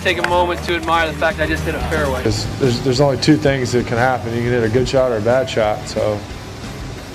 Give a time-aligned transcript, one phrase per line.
[0.00, 2.22] just take a moment to admire the fact I just hit a fairway.
[2.22, 4.34] There's, there's, there's only two things that can happen.
[4.34, 5.86] You can hit a good shot or a bad shot.
[5.86, 6.16] So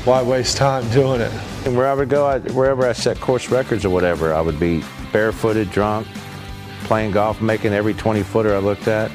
[0.04, 1.32] why waste time doing it?
[1.66, 4.60] And wherever I would go, I, wherever I set course records or whatever, I would
[4.60, 6.08] be barefooted, drunk,
[6.84, 9.10] playing golf, making every 20 footer I looked at.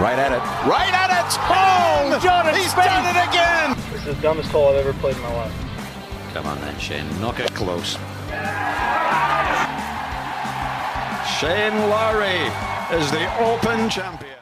[0.00, 0.40] Right at it.
[0.68, 1.38] Right at it.
[1.50, 3.76] Oh, John, he's done it again.
[3.92, 5.52] This is the dumbest hole I've ever played in my life.
[6.32, 7.20] Come on then, Shane.
[7.20, 7.98] Knock it close.
[11.40, 14.34] Shane Lowry is the Open champion.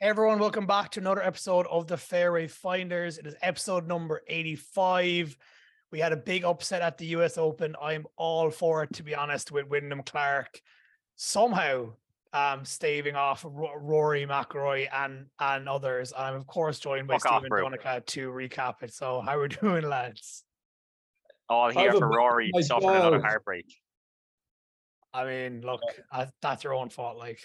[0.00, 3.18] Hey everyone, welcome back to another episode of the Fairway Finders.
[3.18, 5.36] It is episode number 85.
[5.92, 7.76] We had a big upset at the US Open.
[7.80, 10.60] I'm all for it, to be honest, with Wyndham Clark
[11.14, 11.92] somehow
[12.32, 16.12] um, staving off R- Rory McIlroy and and others.
[16.18, 17.50] I'm of course joined by Fuck Stephen.
[17.50, 18.92] Donica to recap it.
[18.92, 20.42] So how we're doing, lads?
[21.48, 23.28] All here have a for Rory my suffering another God.
[23.28, 23.66] heartbreak.
[25.12, 25.80] I mean, look,
[26.12, 27.18] I, that's your own fault.
[27.18, 27.40] Like,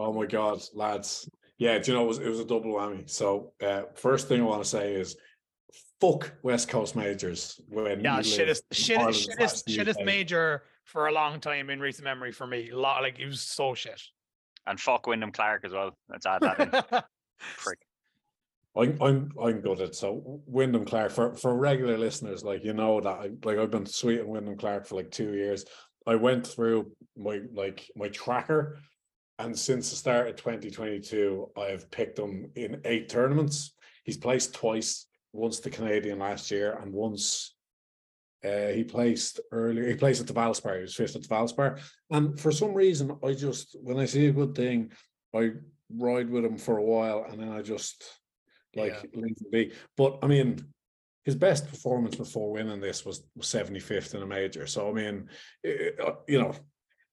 [0.00, 1.28] Oh my God, lads.
[1.58, 3.08] Yeah, do you know, it was, it was a double whammy.
[3.08, 5.14] So, uh, first thing I want to say is
[6.00, 7.60] fuck West Coast majors.
[7.68, 11.68] When yeah, you shittest, live in shittest, Ireland shittest, shittest major for a long time
[11.68, 12.70] in recent memory for me.
[12.72, 14.00] Lot like it was so shit.
[14.66, 15.90] And fuck Wyndham Clark as well.
[16.08, 16.70] Let's add that in.
[17.58, 17.78] Prick.
[18.74, 19.94] I'm I'm I'm gutted.
[19.94, 23.84] So Wyndham Clark for for regular listeners, like you know that I like I've been
[23.84, 25.64] sweet on Wyndham Clark for like two years.
[26.06, 28.78] I went through my like my tracker,
[29.38, 33.74] and since the start of 2022, I have picked him in eight tournaments.
[34.04, 37.54] He's placed twice, once the Canadian last year, and once
[38.44, 39.86] uh, he placed earlier.
[39.88, 40.76] He placed at the Valspar.
[40.76, 41.78] He was fifth at the Valspar,
[42.10, 44.92] and for some reason, I just when I see a good thing,
[45.34, 45.50] I
[45.94, 48.02] ride with him for a while, and then I just
[48.74, 49.20] like Yeah.
[49.22, 49.72] leave him be.
[49.96, 50.72] But I mean,
[51.24, 54.66] his best performance before winning this was seventy fifth in a major.
[54.66, 55.28] So I mean,
[55.62, 56.54] it, uh, you know,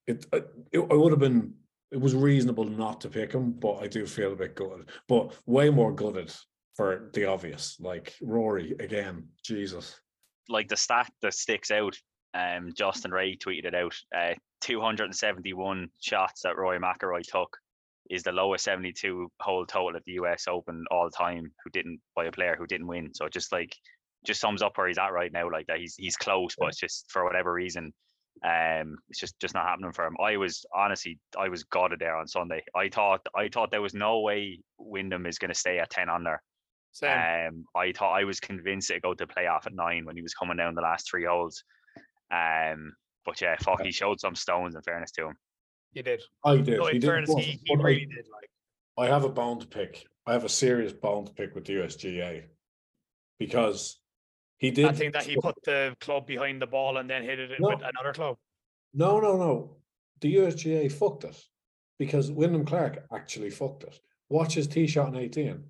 [0.07, 0.41] it, uh,
[0.71, 1.53] it would have been.
[1.89, 4.89] It was reasonable not to pick him, but I do feel a bit gutted.
[5.07, 6.33] But way more gutted
[6.75, 9.29] for the obvious, like Rory again.
[9.43, 9.99] Jesus.
[10.49, 11.97] Like the stat that sticks out,
[12.33, 13.95] um, Justin Ray tweeted it out.
[14.15, 17.57] Uh, 271 shots that Rory McIlroy took
[18.09, 21.51] is the lowest 72 hole total at the US Open all time.
[21.63, 23.13] Who didn't by a player who didn't win.
[23.13, 23.75] So just like
[24.27, 25.49] just sums up where he's at right now.
[25.49, 27.93] Like that, he's he's close, but it's just for whatever reason,
[28.45, 30.15] um, it's just just not happening for him.
[30.23, 32.61] I was honestly, I was gutted there on Sunday.
[32.75, 36.09] I thought I thought there was no way Wyndham is going to stay at 10
[36.09, 36.39] under.
[36.91, 37.11] Same.
[37.47, 40.33] Um, I thought I was convinced it'd go to playoff at nine when he was
[40.33, 41.63] coming down the last three holes.
[42.31, 42.93] Um,
[43.25, 44.75] but yeah, fuck, he showed some stones.
[44.75, 45.35] In fairness to him,
[45.93, 46.21] he did.
[46.43, 46.79] I did.
[46.79, 48.25] No, he in did fairness, but- he, he I- really did.
[48.31, 48.49] Like,
[48.99, 50.05] I have a bone to pick.
[50.25, 52.43] I have a serious bone to pick with the USGA
[53.39, 53.99] because
[54.57, 54.85] he did.
[54.85, 57.69] I think that he put the club behind the ball and then hit it No.
[57.69, 58.37] with another club.
[58.93, 59.77] No, no, no.
[60.21, 61.39] The USGA fucked it
[61.99, 63.99] because Wyndham Clark actually fucked it.
[64.29, 65.63] Watch his tee shot in 18.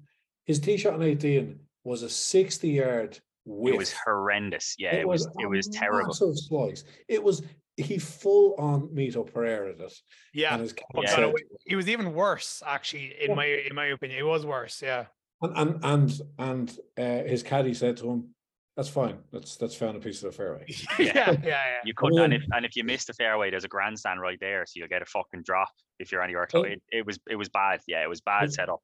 [0.46, 3.76] His tee shot in 18 was a 60 yard width.
[3.76, 4.76] it was horrendous.
[4.78, 6.08] Yeah, it, was, it was terrible.
[6.08, 6.84] Massive slice.
[7.08, 7.44] It was
[7.76, 9.94] he full on Mito Pereira it.
[10.34, 11.10] Yeah, And his Yeah.
[11.16, 11.34] said- wa-
[11.66, 13.14] he was even worse actually.
[13.22, 13.36] In Yeah.
[13.36, 14.82] my in my opinion, it was worse.
[14.82, 15.06] Yeah,
[15.42, 18.34] and and and, and uh, his caddy said to him,
[18.78, 19.18] "That's fine.
[19.34, 20.66] That's that's found a piece of the fairway."
[21.00, 21.64] yeah, yeah, yeah.
[21.84, 24.66] You could, and if and if you miss the fairway, there's a grandstand right there,
[24.66, 26.66] so you'll get a fucking drop if you're anywhere close.
[26.68, 26.72] Oh.
[26.72, 27.82] It, it was it was bad.
[27.88, 28.82] Yeah, it was bad It- setup.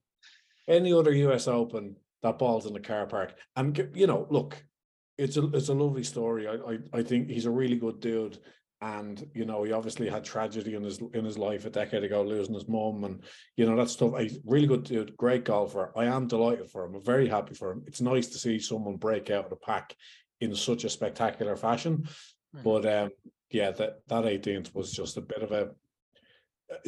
[0.67, 3.35] any other US Open, that ball's in the car park.
[3.55, 4.61] And you know, look,
[5.17, 6.47] it's a it's a lovely story.
[6.47, 8.39] I I, I think he's a really good dude.
[8.83, 12.21] And you know, he obviously had tragedy in his in his life a decade ago,
[12.21, 13.23] losing his mom and
[13.55, 14.19] you know that stuff.
[14.19, 15.93] He's really good dude, great golfer.
[15.95, 16.95] I am delighted for him.
[16.95, 17.83] I'm very happy for him.
[17.87, 19.95] It's nice to see someone break out of the pack
[20.41, 22.09] in such a spectacular fashion.
[22.53, 22.63] Mhm.
[22.65, 23.11] But um,
[23.51, 25.71] yeah, that that 18th was just a bit of a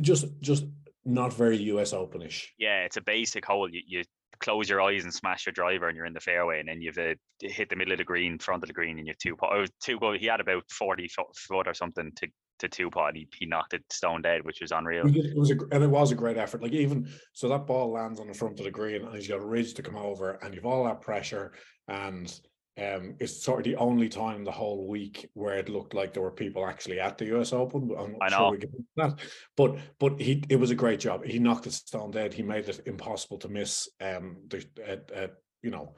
[0.02, 0.66] just just
[1.06, 2.48] not very US Openish.
[2.58, 3.70] Yeah, it's a basic hole.
[3.70, 4.04] You, you
[4.40, 6.98] close your eyes and smash your driver, and you're in the fairway, and then you've
[6.98, 9.52] uh, hit the middle of the green, front of the green, and you've two pot.
[9.54, 10.14] Oh, two go.
[10.14, 12.28] He had about forty foot or something to
[12.60, 15.06] to two pot, and he, he knocked it stone dead, which was unreal.
[15.08, 16.62] It was a, and it was a great effort.
[16.62, 19.42] Like even so, that ball lands on the front of the green, and he's got
[19.42, 21.54] a ridge to come over, and you've all that pressure,
[21.88, 22.34] and
[22.78, 26.24] um, it's sort of the only time the whole week where it looked like there
[26.24, 27.54] were people actually at the U.S.
[27.54, 27.88] Open.
[27.88, 28.54] but I'm not I sure know.
[28.54, 28.68] into
[28.98, 29.20] that,
[29.56, 31.24] but but he it was a great job.
[31.24, 32.34] He knocked it stone dead.
[32.34, 33.88] He made it impossible to miss.
[34.02, 35.28] Um, the uh, uh,
[35.62, 35.96] you know.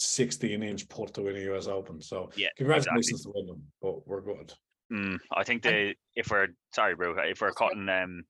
[0.00, 2.00] 16 inch putt to win a US Open.
[2.02, 4.52] So, Yeah, congratulations to Wyndham, but we're good.
[4.92, 8.24] Mm, I think And- if we're sorry, bro, if we're cutting um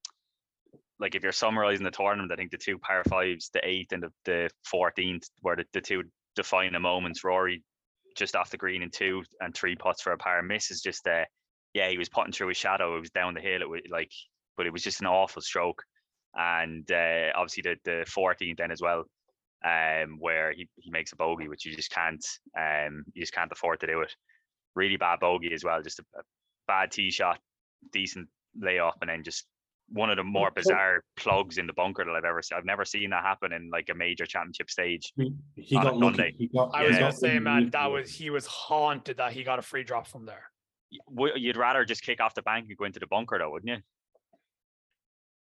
[1.00, 4.02] like if you're summarizing the tournament, I think the two par fives, the eighth and
[4.04, 7.24] the, the 14th, were the, the two defining moments.
[7.24, 7.62] Rory
[8.16, 10.42] just off the green in two and three pots for a par.
[10.42, 11.24] Miss is just uh,
[11.72, 12.96] yeah, he was putting through his shadow.
[12.96, 13.62] It was down the hill.
[13.62, 14.10] It was like
[14.56, 15.82] but it was just an awful stroke.
[16.34, 19.04] And uh, obviously the the 14th then as well,
[19.64, 22.24] um, where he, he makes a bogey, which you just can't
[22.58, 24.14] um you just can't afford to do it.
[24.74, 26.22] Really bad bogey as well, just a, a
[26.66, 27.38] bad tee shot,
[27.92, 28.28] decent
[28.60, 29.46] layup, and then just
[29.88, 32.58] one of the more bizarre plugs in the bunker that I've ever seen.
[32.58, 35.12] I've never seen that happen in like a major championship stage.
[35.16, 36.34] He, he got lucky.
[36.38, 36.86] He got, I Yeah.
[36.88, 39.84] was he gonna say, man, that was he was haunted that he got a free
[39.84, 40.50] drop from there.
[41.36, 43.82] You'd rather just kick off the bank and go into the bunker, though, wouldn't you?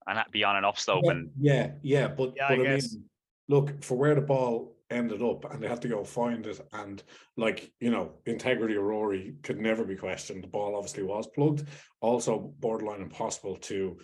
[0.07, 2.63] And that be on an upslope Yeah, and yeah, yeah, but, Yeah, but I I,
[2.63, 2.93] guess.
[2.93, 3.03] mean,
[3.47, 7.01] look for where the ball ended up, and they had to go find it, and
[7.37, 10.43] like you know, integrity of Rory could never be questioned.
[10.43, 11.67] The ball obviously was plugged,
[12.01, 13.97] also borderline impossible to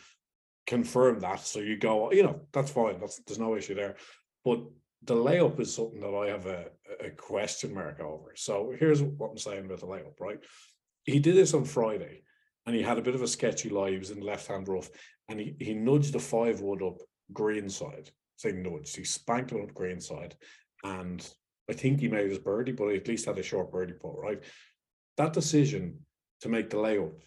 [0.69, 1.39] confirm that.
[1.39, 2.99] So you go, you know, that's fine.
[2.99, 3.95] That's there's no issue there,
[4.45, 4.59] but
[5.03, 6.65] the layup is something that I have a,
[7.03, 8.33] a question mark over.
[8.35, 10.39] So here's what I'm saying about the layup, right?
[11.05, 12.21] He did this on Friday,
[12.65, 13.91] and he had a bit of a sketchy lie.
[13.91, 14.89] He was in left hand rough
[15.27, 16.97] and he, he nudged the five wood up
[17.33, 18.11] green side.
[18.35, 20.35] Say nudged, he spanked it up green side,
[20.83, 21.27] and
[21.69, 24.17] I think he made his birdie, but he at least had a short birdie putt,
[24.17, 24.43] right?
[25.17, 25.99] That decision
[26.41, 27.19] to make the layup,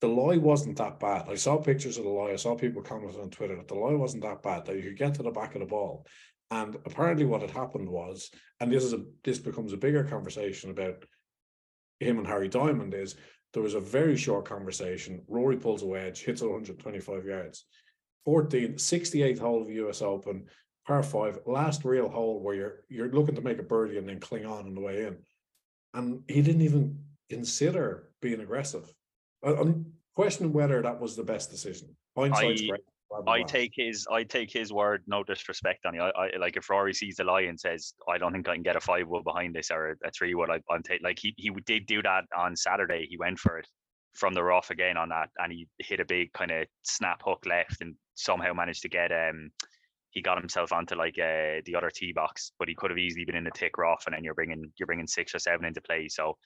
[0.00, 1.26] the lie wasn't that bad.
[1.28, 2.30] I saw pictures of the lie.
[2.30, 4.64] I saw people commenting on Twitter that the lie wasn't that bad.
[4.64, 6.06] That you could get to the back of the ball,
[6.50, 8.30] and apparently what had happened was,
[8.60, 11.04] and this is a this becomes a bigger conversation about
[12.00, 13.16] him and Harry Diamond is
[13.52, 15.22] there was a very short conversation.
[15.26, 17.64] Rory pulls a wedge, hits 125 yards.
[18.24, 20.44] 14, 68th hole of the US Open,
[20.86, 24.20] par five, last real hole where you're you're looking to make a birdie and then
[24.20, 25.16] cling on on the way in.
[25.94, 26.98] And he didn't even
[27.30, 28.92] consider being aggressive.
[29.44, 31.96] I, I'm questioning whether that was the best decision.
[32.16, 32.80] Hindsight's I- great.
[33.26, 36.02] I take his I take his word, no disrespect on you.
[36.02, 38.62] I, I like if Rory sees the lie and says, I don't think I can
[38.62, 41.32] get a five wood behind this or a, three wood, I, I'm take like he
[41.38, 43.06] he did do that on Saturday.
[43.08, 43.66] He went for it
[44.12, 47.44] from the rough again on that and he hit a big kind of snap hook
[47.46, 49.50] left and somehow managed to get um
[50.10, 53.24] he got himself onto like uh, the other tee box, but he could have easily
[53.24, 55.80] been in the tick rough, and then you're bringing you're bringing six or seven into
[55.80, 56.08] play.
[56.08, 56.36] So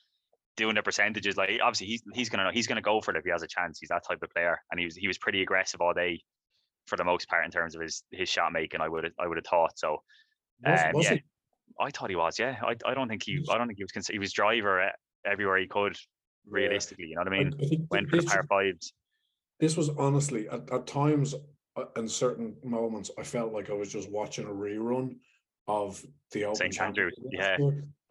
[0.55, 3.23] doing the percentages, like obviously he's he's gonna know he's gonna go for it if
[3.23, 3.79] he has a chance.
[3.79, 6.21] He's that type of player, and he was he was pretty aggressive all day
[6.87, 8.81] for the most part in terms of his his shot making.
[8.81, 10.03] I would I would have thought so.
[10.65, 11.23] Was- Um, was yeah, he?
[11.79, 12.37] I thought he was.
[12.39, 13.91] Yeah, I I don't think he I don't think he was.
[13.91, 14.91] cons- He was driver
[15.25, 15.95] everywhere he could.
[16.49, 17.53] Realistically, you know what I I- mean.
[17.61, 18.93] I Went for the this- fives.
[19.59, 21.35] this was honestly at, at times
[21.77, 25.15] uh, in certain moments I felt like I was just watching a rerun
[25.67, 26.73] of the Open St.
[26.73, 27.55] Championship yeah.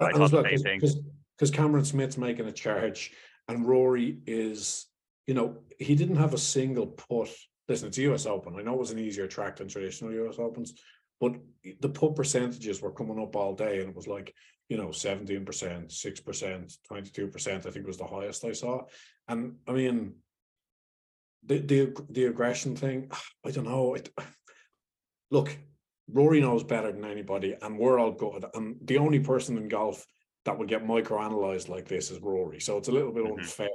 [0.01, 1.03] I And thought the same thing.
[1.43, 3.13] 'Cause- Cameron Smith's making a charge
[3.49, 4.87] and Rory is,
[5.27, 7.35] you know, he didn't have a single putt.
[7.69, 8.55] Listen, it's US Open.
[8.57, 10.75] I know it was an easier track than traditional US Opens,
[11.21, 11.35] but
[11.81, 14.33] the putt percentages were coming up all day and it was like,
[14.69, 18.83] you know, 17%, 6%, 22%, I think was the highest I saw.
[19.27, 20.15] And I mean,
[21.45, 23.11] the the the aggression thing,
[23.45, 23.95] I don't know.
[23.95, 24.11] It,
[25.33, 25.57] look,
[26.09, 28.45] Rory knows better than anybody, and we're all good.
[28.55, 30.07] And the only person in golf
[30.45, 32.61] that would get microanalyzed like this is Rory.
[32.61, 33.39] So it's a little bit Mhm.
[33.39, 33.69] unfair.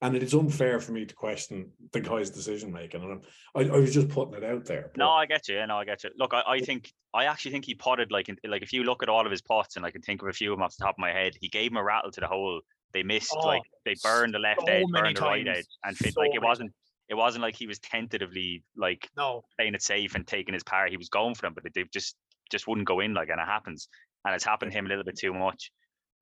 [0.00, 3.02] And it is unfair for me to question the guy's decision making.
[3.02, 3.22] And I'm,
[3.56, 4.92] I, I was just putting it out there.
[4.96, 5.56] No, I get you.
[5.56, 6.10] Yeah, no, I get you.
[6.16, 9.02] Look, I, I think I actually think he potted like in, like if you look
[9.02, 10.76] at all of his pots and I can think of a few of them off
[10.76, 12.60] the top of my head, he gave him a rattle to the hole.
[12.92, 15.66] They missed Oh, like they burned the left so edge, many burned the right edge,
[15.82, 16.72] and fit So like it wasn't
[17.08, 20.86] it wasn't like he was tentatively like No, playing it safe and taking his power.
[20.88, 22.14] He was going for them, but they just
[22.52, 23.88] just wouldn't go in like and it happens.
[24.24, 25.72] And it's happened to him a little bit too much.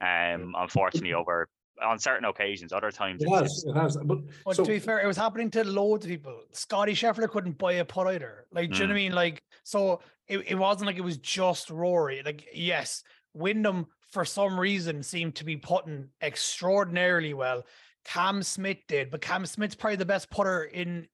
[0.01, 1.49] Um unfortunately over
[1.83, 2.73] on certain occasions.
[2.73, 3.97] Other times It it's, has, it has.
[3.99, 6.41] But But so, to be fair, it was happening to loads of people.
[6.53, 8.47] Scotty Scheffler couldn't buy a putt either.
[8.53, 9.13] Like, do you know what I mean?
[9.13, 12.23] Like, so it, it wasn't like it was just Rory.
[12.25, 13.03] Like, yes,
[13.35, 17.65] Wyndham for some reason seemed to be putting extraordinarily well.
[18.05, 21.09] Cam Smith did, but Cam Smith's probably the best putter in,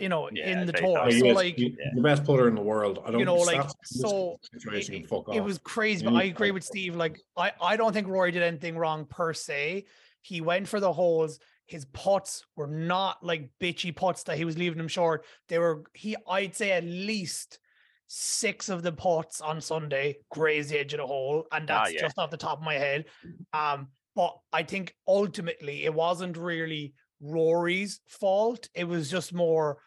[0.00, 0.98] you know, Yeah, in the tour.
[1.04, 1.16] so.
[1.16, 3.02] he is like, the the best putter in the world.
[3.04, 5.58] I don't you know, like, stats in this so situation it, can fuck it was
[5.58, 6.96] crazy, but I agree with Steve.
[6.96, 9.86] Like, I, I don't think Rory did anything wrong per se.
[10.22, 11.38] He went for the holes.
[11.66, 15.24] His putts were not like bitchy putts that he was leaving them short.
[15.48, 17.58] They were he, I'd say at least
[18.06, 21.94] six of the putts on Sunday grazed the edge of the hole, and Ah, that's
[21.94, 22.00] yeah.
[22.00, 23.04] just off the top of my head.
[23.52, 28.68] Um, but I think ultimately it wasn't really Rory's fault.
[28.74, 29.78] It was just more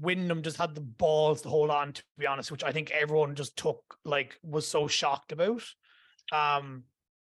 [0.00, 3.34] Wyndham just had the balls to hold on, to be honest, which I think everyone
[3.34, 5.62] just took like was so shocked about.
[6.32, 6.84] Um,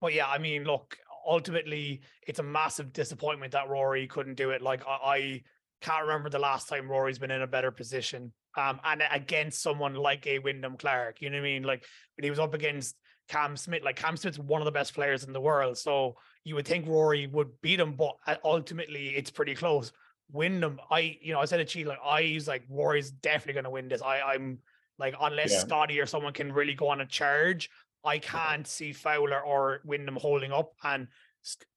[0.00, 4.62] but yeah, I mean, look, ultimately it's a massive disappointment that Rory couldn't do it.
[4.62, 5.42] Like I, I
[5.80, 8.32] can't remember the last time Rory's been in a better position.
[8.56, 11.62] Um, and against someone like a Wyndham Clark, you know what I mean?
[11.62, 11.84] Like
[12.16, 12.96] when he was up against
[13.28, 15.78] Cam Smith, like Cam Smith's one of the best players in the world.
[15.78, 19.92] So you would think Rory would beat him, but uh, ultimately it's pretty close.
[20.32, 23.64] Wyndham, I you know I said it cheat like I was like Rory's definitely going
[23.64, 24.02] to win this.
[24.02, 24.58] I I'm
[24.98, 25.58] like unless Yeah.
[25.60, 27.70] Scotty or someone can really go on a charge,
[28.04, 30.72] I can't see Fowler or Wyndham holding up.
[30.84, 31.08] And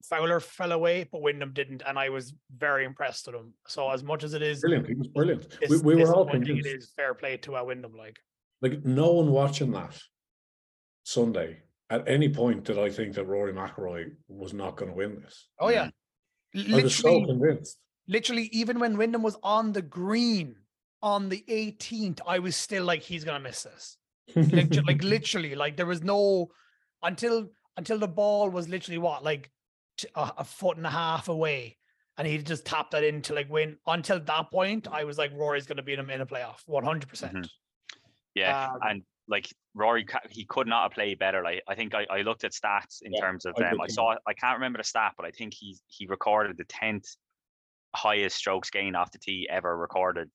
[0.04, 3.54] Fowler fell away, but Wyndham didn't, and I was very impressed with him.
[3.68, 4.88] So as much as it is, Brilliant.
[4.88, 5.58] He was brilliant.
[5.62, 6.68] dis- We, we were all convinced.
[6.68, 7.96] it is fair play to uh, Wyndham.
[7.96, 8.20] Like
[8.62, 9.98] Like no one watching that
[11.04, 15.22] Sunday at any point did I think that Rory McIlroy was not going to win
[15.22, 15.48] this.
[15.60, 15.90] oh yeah,
[16.56, 17.78] I was so convinced.
[18.08, 20.56] Literally, even when Wyndham was on the green
[21.02, 23.98] on the 18th, I was still like, he's gonna miss this.
[24.52, 26.50] like, like literally, like there was no
[27.02, 29.52] until until the ball was literally what like
[29.98, 31.78] t- a, a foot and a half away,
[32.18, 33.78] and he just tapped that in to like win.
[33.88, 37.10] Until that point, I was like, Rory's gonna beat him in a playoff, one hundred
[37.10, 37.50] percent.
[38.36, 41.44] Yeah, Um, and like Rory, he could not have played better.
[41.44, 43.88] Like I think I, I looked at stats in Yeah, terms of I um, I
[43.88, 47.06] saw I can't remember the stat, but I think he he recorded the tenth
[47.96, 50.30] highest strokes gain off the tee ever recorded.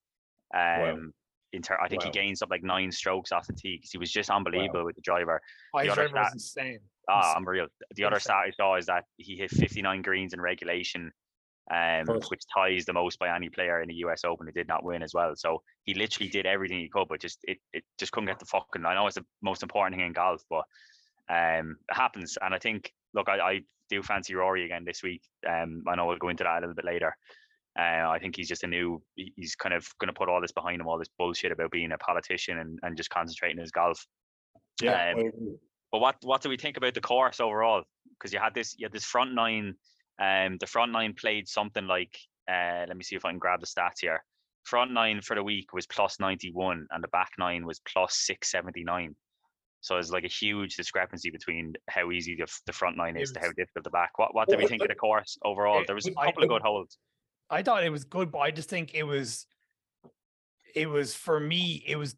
[0.53, 1.13] Um,
[1.51, 2.11] in ter- I think Wow.
[2.11, 4.95] he gained something like nine strokes off the tee because he was just unbelievable with
[4.95, 5.41] the driver.
[5.73, 6.79] High the other driver was insane.
[7.09, 7.37] Ah, Insane.
[7.37, 7.67] unreal.
[7.95, 11.11] The other stat I saw is that he hit 59 greens in regulation,
[11.71, 14.83] um, which ties the most by any player in the US Open who did not
[14.83, 15.35] win as well.
[15.35, 18.45] So he literally did everything he could, but just it, it just couldn't get the
[18.45, 18.85] fucking.
[18.85, 20.65] I know it's the most important thing in golf, but
[21.29, 22.37] um, it happens.
[22.39, 25.23] And I think, look, I, I do fancy Rory again this week.
[25.47, 27.15] Um, I know we'll go into that a little bit later.
[27.77, 29.01] Uh, I think he's just a new.
[29.15, 31.91] He's kind of going to put all this behind him, all this bullshit about being
[31.91, 34.05] a politician and, and just concentrating his golf.
[34.81, 35.57] Yeah, Um,
[35.91, 37.83] But what what do we think about the course overall?
[38.11, 39.75] Because you had this you had this front nine,
[40.21, 42.17] um, the front nine played something like
[42.51, 44.23] uh, let me see if I can grab the stats here.
[44.63, 48.15] Front nine for the week was plus ninety one, and the back nine was plus
[48.15, 49.15] six seventy nine.
[49.81, 53.39] So it's like a huge discrepancy between how easy the, the front nine is to
[53.39, 54.19] how difficult the back.
[54.19, 55.83] What what do we think of the course overall?
[55.85, 56.97] There was a couple of good holes.
[57.49, 59.45] I thought it was good, but I just think it was
[60.75, 62.15] it was for me, it was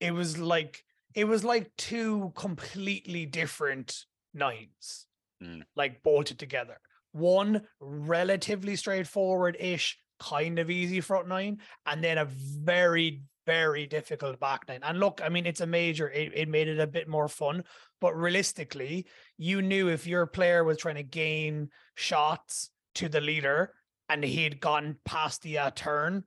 [0.00, 0.84] it was like
[1.14, 5.06] it was like two completely different nines,
[5.42, 5.62] Mm.
[5.74, 6.78] like bolted together.
[7.12, 14.68] One relatively straightforward-ish, kind of easy front nine, and then a very, very difficult back
[14.68, 14.80] nine.
[14.84, 17.64] And look, I mean, it's a major, it, it made it a bit more fun,
[18.00, 23.74] but realistically, you knew if your player was trying to gain shots to the leader
[24.08, 26.24] and he had gone past the uh, turn,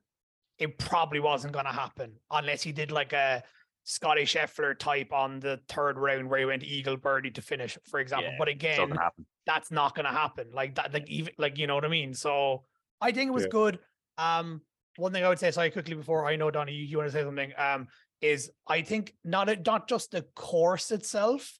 [0.58, 3.42] it probably wasn't going to happen unless he did like a
[3.84, 8.00] Scotty Scheffler type on the third round where he went eagle birdie to finish, for
[8.00, 8.32] example.
[8.32, 8.98] Yeah, but again, can
[9.46, 10.48] that's not going to happen.
[10.52, 12.12] Like that, like even like you know what I mean.
[12.12, 12.64] So
[13.00, 13.50] I think it was Yeah.
[13.50, 13.78] good.
[14.18, 14.62] Um,
[14.96, 17.12] one thing I would say, sorry, quickly before I know Donnie, you, you want to
[17.12, 17.52] say something.
[17.56, 17.86] Um,
[18.20, 21.56] is I think not a, not just the course itself,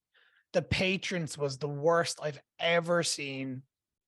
[0.53, 3.63] the patrons was the worst I've ever seen,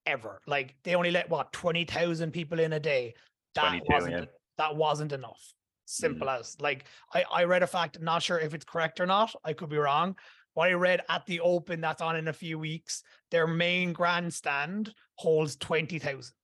[0.08, 0.40] ever.
[0.46, 3.14] Like they only let what twenty thousand people in a day.
[3.54, 4.24] That wasn't yeah.
[4.56, 5.52] that wasn't enough.
[5.84, 6.84] Simple as like
[7.14, 9.34] I I read a fact, not sure if it's correct or not.
[9.44, 10.16] I could be wrong.
[10.54, 14.92] What I read at the Open that's on in a few weeks, their main grandstand
[15.14, 16.34] holds twenty thousand.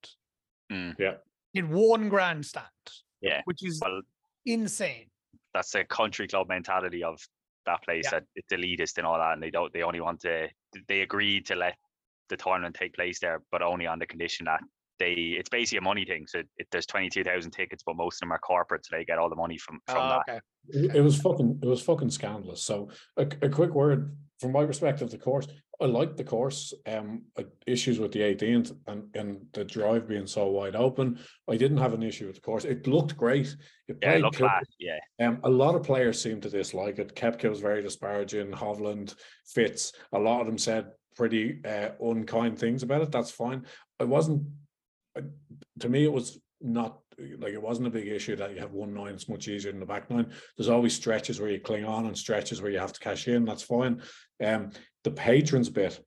[0.72, 0.94] Mm.
[0.98, 1.14] Yeah.
[1.54, 2.66] In one grandstand.
[3.20, 3.42] Yeah.
[3.44, 4.02] Which is Well,
[4.44, 5.06] insane.
[5.52, 7.20] that's the country club mentality of
[7.66, 8.20] that place Yeah.
[8.20, 10.48] that it's elitist and all that and they don't they only want to
[10.88, 11.76] they agreed to let
[12.28, 14.60] the tournament take place there but only on the condition that
[14.98, 18.32] they it's basically a money thing so it, there's 22,000 tickets but most of them
[18.32, 20.40] are corporate so they get all the money from from Oh, that okay.
[20.68, 22.62] It it was fucking it was fucking scandalous.
[22.62, 25.46] So a, a quick word from my perspective, the course.
[25.80, 26.72] I like the course.
[26.86, 27.24] Um,
[27.66, 31.18] issues with the 18th and and the drive being so wide open.
[31.50, 32.64] I didn't have an issue with the course.
[32.64, 33.54] It looked great.
[33.88, 34.48] It yeah played look cool.
[34.48, 37.14] flat yeah Um, a lot of players seem to dislike it.
[37.14, 38.52] Koepka was very disparaging.
[38.52, 39.14] Hovland,
[39.46, 43.12] Fitz, a lot of them said pretty uh, unkind things about it.
[43.12, 43.66] That's fine.
[44.00, 44.44] I wasn't.
[45.80, 46.98] To me, it was not
[47.38, 49.14] like it wasn't a big issue that you have one nine.
[49.14, 50.32] It's much easier than the back nine.
[50.56, 53.44] There's always stretches where you cling on and stretches where you have to cash in.
[53.44, 54.02] That's fine.
[54.44, 54.70] Um,
[55.04, 56.00] the patrons bit.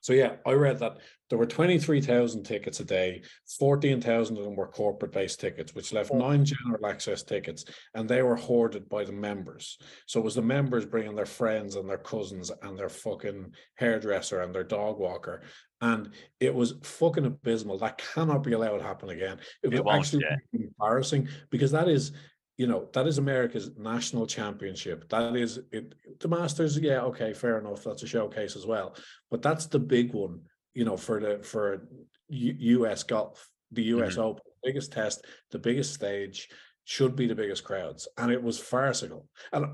[0.00, 3.22] So yeah, I read that there were 23,000 tickets a day,
[3.58, 6.18] 14,000 of them were corporate based tickets, which left Oh.
[6.18, 7.64] nine general access tickets,
[7.94, 9.76] and they were hoarded by the members.
[10.06, 14.40] So it was the members bringing their friends and their cousins and their fucking hairdresser
[14.40, 15.42] and their dog walker.
[15.80, 17.78] And it was fucking abysmal.
[17.78, 19.38] That cannot be allowed to happen again.
[19.62, 20.36] It was It won't, actually yeah.
[20.66, 22.12] embarrassing because that is
[22.58, 25.08] you know that is America's national championship.
[25.08, 25.94] That is it.
[26.20, 27.84] The Masters, yeah, okay, fair enough.
[27.84, 28.96] That's a showcase as well,
[29.30, 30.40] but that's the big one.
[30.74, 31.88] You know, for the for
[32.28, 33.04] U- U.S.
[33.04, 34.16] golf, the U.S.
[34.16, 34.22] Mhm.
[34.24, 36.48] Open, biggest test, the biggest stage,
[36.84, 39.28] should be the biggest crowds, and it was farcical.
[39.52, 39.66] And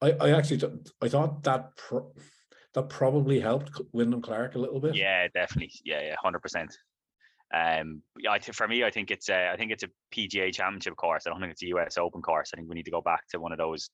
[0.00, 0.62] I, I actually,
[1.02, 2.12] I thought that pro-
[2.74, 4.94] that probably helped Wyndham Clark a little bit.
[4.94, 6.68] yeah definitely yeah yeah 100%
[7.52, 10.96] Um, yeah, I for me, I think it's a, I think it's a PGA Championship
[10.96, 11.26] course.
[11.26, 12.50] I don't think it's a US Open course.
[12.52, 13.90] I think we need to go back to one of those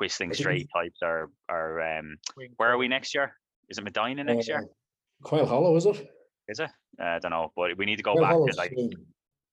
[0.00, 0.98] whistling straight types.
[1.02, 2.16] Or, or um,
[2.56, 3.34] where are we next year?
[3.68, 4.58] Is it Medinah next year?
[4.58, 6.08] Uh, Quail Hollow, is it?
[6.48, 6.70] Is it?
[7.00, 8.90] Uh, I don't know, but we need to go Quail back to like soon.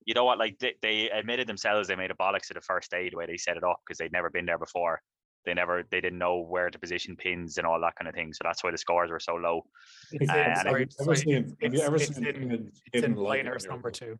[0.05, 0.38] you know what?
[0.39, 3.25] Like they, they admitted themselves they made a bollocks to the first day the way
[3.25, 5.01] they set it up because they'd never been there before.
[5.45, 8.31] They never they didn't know where to position pins and all that kind of thing.
[8.33, 9.65] So that's why the scores were so low.
[10.12, 12.17] It's, Uh, in- Have sorry, you ever sorry, seen, have you it's- ever it's seen
[12.17, 13.93] in- hidden, it's in hidden light in Pinehurst number life?
[13.93, 14.19] two.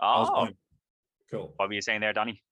[0.00, 0.48] Oh.
[1.30, 1.52] Cool.
[1.56, 2.42] what were you saying there, Donny?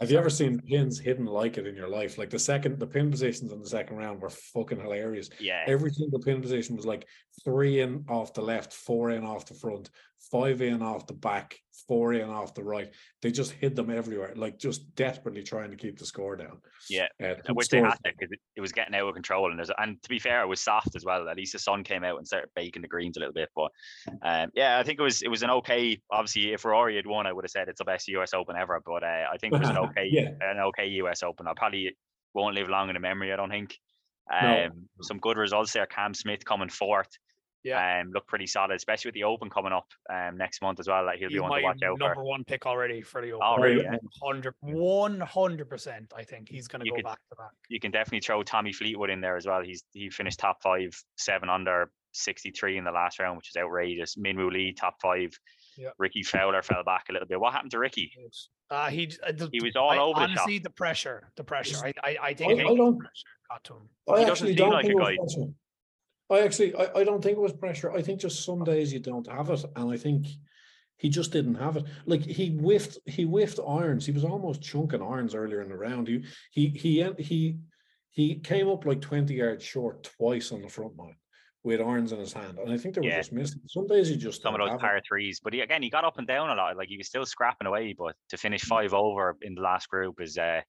[0.00, 2.16] Have you ever seen pins hidden like it in your life?
[2.16, 5.28] Like the second, the pin positions in the second round were fucking hilarious.
[5.38, 5.62] Yeah.
[5.66, 7.06] Every single pin position was like
[7.44, 9.90] three in off the left, four in off the front,
[10.30, 11.58] five in off the back,
[11.88, 12.92] four in off the right.
[13.20, 16.60] They just hid them everywhere, like just desperately trying to keep the score down.
[16.88, 20.02] Yeah, Uh, Which they had to because it, was getting out of control, and and
[20.02, 21.28] to be fair, it was soft as well.
[21.28, 23.48] At least the sun came out and started baking the greens a little bit.
[23.54, 23.70] But
[24.22, 26.00] um, yeah, I think it was it was an okay.
[26.10, 28.80] Obviously, if Rory had won, I would have said it's the best US Open ever.
[28.84, 30.30] But uh, I think it was an okay Yeah.
[30.40, 31.46] an okay US Open.
[31.46, 31.96] I probably
[32.34, 33.32] won't live long in the memory.
[33.32, 33.76] I don't think.
[34.32, 34.70] Um, No.
[35.02, 35.86] some good results there.
[35.86, 37.08] Cam Smith coming fourth.
[37.64, 38.00] Yeah.
[38.00, 41.04] Um, look pretty solid, especially with the Open coming up um next month as well.
[41.04, 42.08] Like he'll be He's one my to watch out for.
[42.08, 43.46] number one pick already for the Open.
[43.46, 43.84] Oh, really?
[43.84, 43.96] Yeah.
[44.20, 46.12] 100, 100%.
[46.16, 47.50] I think he's going to You go could- back to back.
[47.68, 49.62] you can definitely throw Tommy Fleetwood in there as well.
[49.62, 53.56] He's he finished top five, seven under, sixty three in the last round, which is
[53.56, 54.16] outrageous.
[54.16, 55.30] Minwoo Lee top five.
[55.76, 55.90] Yeah.
[55.98, 57.40] Rickie Fowler fell back a little bit.
[57.40, 58.12] What happened to Rickie?
[58.70, 60.38] Uh, he uh, the- He was all I- over the shop.
[60.40, 61.76] honestly, the pressure, the pressure.
[61.84, 62.98] I, I, I I, think I the don't.
[62.98, 63.88] pressure got to him.
[64.08, 65.52] I He doesn't actually seem don't like think a it was pressure.
[66.30, 67.92] I actually, I, I don't think it was pressure.
[67.92, 70.26] I think just some days you don't have it, and I think
[70.96, 71.84] he just didn't have it.
[72.06, 74.06] Like he whiffed, he whiffed irons.
[74.06, 76.08] He was almost chunking irons earlier in the round.
[76.08, 77.58] He he he he
[78.10, 81.16] he came up like twenty yards short twice on the front line
[81.64, 83.18] with irons in his hand, and I think they were Yeah.
[83.18, 83.60] just missing.
[83.68, 84.82] Some days he just Some of those have it.
[84.82, 86.76] par threes, but he, again, he got up and down a lot.
[86.76, 90.20] Like he was still scrapping away, but to finish five over in the last group
[90.20, 90.60] is uh,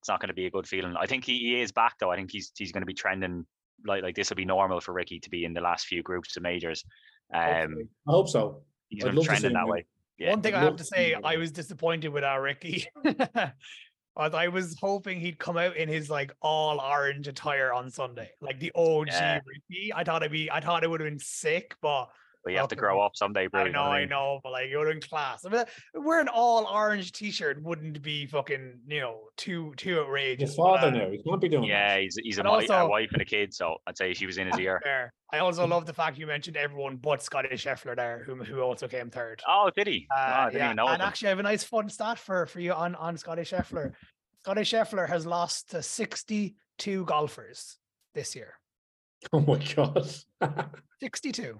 [0.00, 0.94] it's not going to be a good feeling.
[0.98, 2.10] I think he, he is back though.
[2.10, 3.46] I think he's he's going to be trending
[3.86, 6.36] like like this will be normal for Rickie to be in the last few groups
[6.36, 6.84] of majors.
[7.32, 8.62] Um, I hope so.
[8.88, 9.72] he's I'd going to love trending that win.
[9.72, 9.86] way.
[10.18, 10.30] Yeah.
[10.30, 12.86] One thing I'd I have to to say, I was disappointed with our Rickie.
[14.16, 18.58] I was hoping he'd come out in his like all orange attire on Sunday, like
[18.60, 19.40] the OG Yeah.
[19.46, 19.92] Ricky.
[19.94, 22.10] I thought it'd be, I thought it would have been sick, but
[22.46, 23.64] You have to grow up someday, bro.
[23.64, 24.08] I know, I mean?
[24.08, 25.44] know, but like you're been class.
[25.44, 30.56] I mean, wearing all orange t-shirt wouldn't be fucking, you know, too too outrageous.
[30.56, 31.10] but, father uh, now.
[31.10, 33.76] He can't be doing Yeah, he's he's a, mi- a wife and a kid, so
[33.86, 34.80] I'd say she was in his ear.
[34.82, 35.12] Fair.
[35.32, 38.88] I also love the fact you mentioned everyone but Scotty Scheffler there, who who also
[38.88, 39.42] came third.
[39.46, 40.06] Oh, did he?
[40.10, 40.88] oh, Uh, I didn't yeah, even know.
[40.88, 43.92] and actually, I have a nice fun stat for for you on on Scotty Scheffler.
[44.40, 47.76] Scotty Scheffler has lost to 62 golfers
[48.14, 48.54] this year.
[49.34, 50.08] Oh my god.
[51.00, 51.58] 62.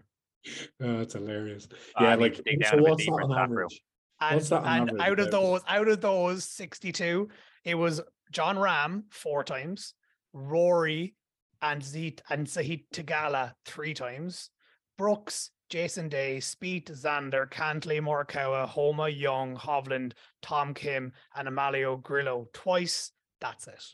[0.83, 1.69] Oh, that's hilarious.
[1.97, 3.67] Ah, yeah, need like to so down what's that on that, bro.
[3.67, 3.83] average?
[4.21, 5.33] And, What's that on and average, out of David?
[5.33, 7.29] those, out of those 62,
[7.65, 8.01] it was
[8.33, 9.95] Jon Rahm four times,
[10.33, 11.15] Rory
[11.63, 14.51] and Zeke and Sahith Theegala three times,
[14.97, 22.49] Brooks, Jason Day, Spieth, Xander, Cantlay, Morikawa, Homa, Young, Hovland, Tom Kim, and Emiliano Grillo
[22.53, 23.13] twice.
[23.41, 23.85] That's it.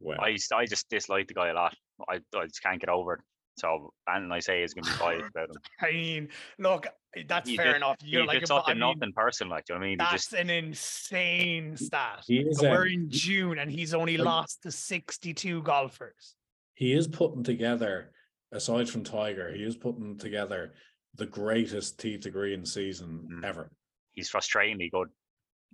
[0.00, 0.16] Wow.
[0.20, 1.76] I I just dislike the guy a lot.
[2.08, 3.20] I, I just can't get over it.
[3.56, 5.56] So and I say is going to be biased about him.
[5.80, 6.86] I mean, look,
[7.28, 7.96] that's He's fair just- enough.
[8.02, 9.80] You're He's like, just but such a I mean, nothing person, like do you know
[9.80, 9.98] what I mean?
[9.98, 12.24] He that's just an insane stat.
[12.26, 16.34] He is, And we're um, in June and he's only like- lost to 62 golfers.
[16.74, 18.10] he is putting together,
[18.52, 20.74] aside from Tiger, he is putting together
[21.14, 23.44] the greatest tee to green season Mm.
[23.44, 23.70] ever.
[24.12, 25.08] he's frustratingly good.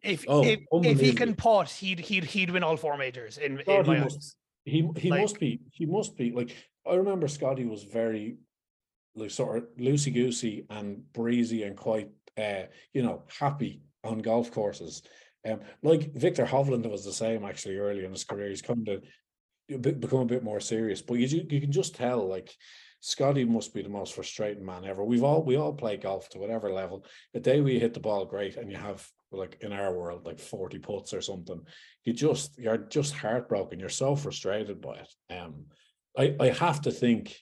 [0.02, 1.34] If Oh, if, if he can unbelievable.
[1.36, 4.36] putt, he'd he'd he'd win all four majors in, in God, he my must- eyes.
[4.66, 6.54] He he Like- must be he must be like
[6.86, 8.38] I remember Scotty was very
[9.14, 12.62] like sort of loosey goosey and breezy and quite uh
[12.92, 15.02] you know happy on golf courses.
[15.48, 18.48] Um, like Viktor Hovland was the same actually early in his career.
[18.48, 19.00] He's come to
[19.78, 22.54] become a bit more serious, but you you can just tell like
[23.00, 25.02] Scotty must be the most frustrating man ever.
[25.04, 27.04] We've all we all play golf to whatever level.
[27.32, 30.38] The day we hit the ball great, and you have like in our world like
[30.38, 31.60] forty putts or something,
[32.04, 33.80] you just you're just heartbroken.
[33.80, 35.34] You're so frustrated by it.
[35.34, 35.66] Um,
[36.16, 37.36] I I have to think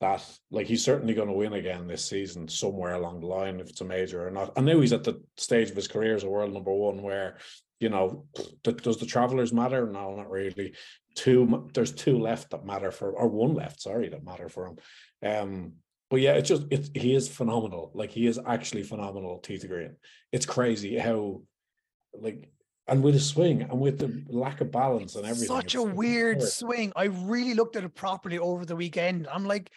[0.00, 3.68] that like he's certainly going to win again this season somewhere along the line if
[3.68, 4.52] it's a major or not.
[4.56, 7.36] I know he's at the stage of his career as a world number one where
[7.80, 8.24] you know
[8.62, 9.86] does the travelers matter?
[9.86, 10.74] No, not really.
[11.14, 14.76] Two there's two left that matter for or one left, sorry, that matter for him.
[15.22, 15.72] Um,
[16.08, 17.92] but yeah, it's just it's he is phenomenal.
[17.94, 19.96] Like he is actually phenomenal, tee to green.
[20.32, 21.42] It's crazy how
[22.14, 22.50] like
[22.90, 25.46] and with his swing and with the lack of balance and everything.
[25.46, 26.50] Such a weird absurd.
[26.50, 26.92] swing.
[26.96, 29.28] I really looked at it properly over the weekend.
[29.32, 29.70] I'm like,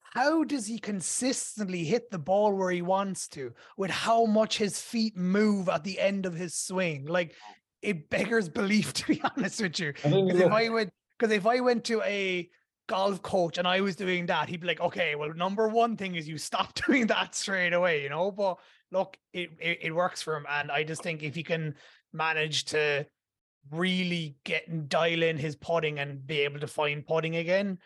[0.00, 4.78] how does he consistently hit the ball where he wants to with how much his
[4.78, 7.06] feet move at the end of his swing?
[7.06, 7.34] Like
[7.80, 9.94] it beggars belief, to be honest with you.
[10.04, 12.48] And then you Because if I went, because if I went to a
[12.86, 16.14] golf coach and I was doing that, he'd be like, "Okay, well, number one thing
[16.14, 18.30] is you stop doing that straight away," you know.
[18.30, 18.58] But
[18.92, 21.74] look, it it, it works for him, and I just think if he can
[22.24, 23.06] manage to
[23.70, 27.78] really get and dial in his putting and be able to find putting again,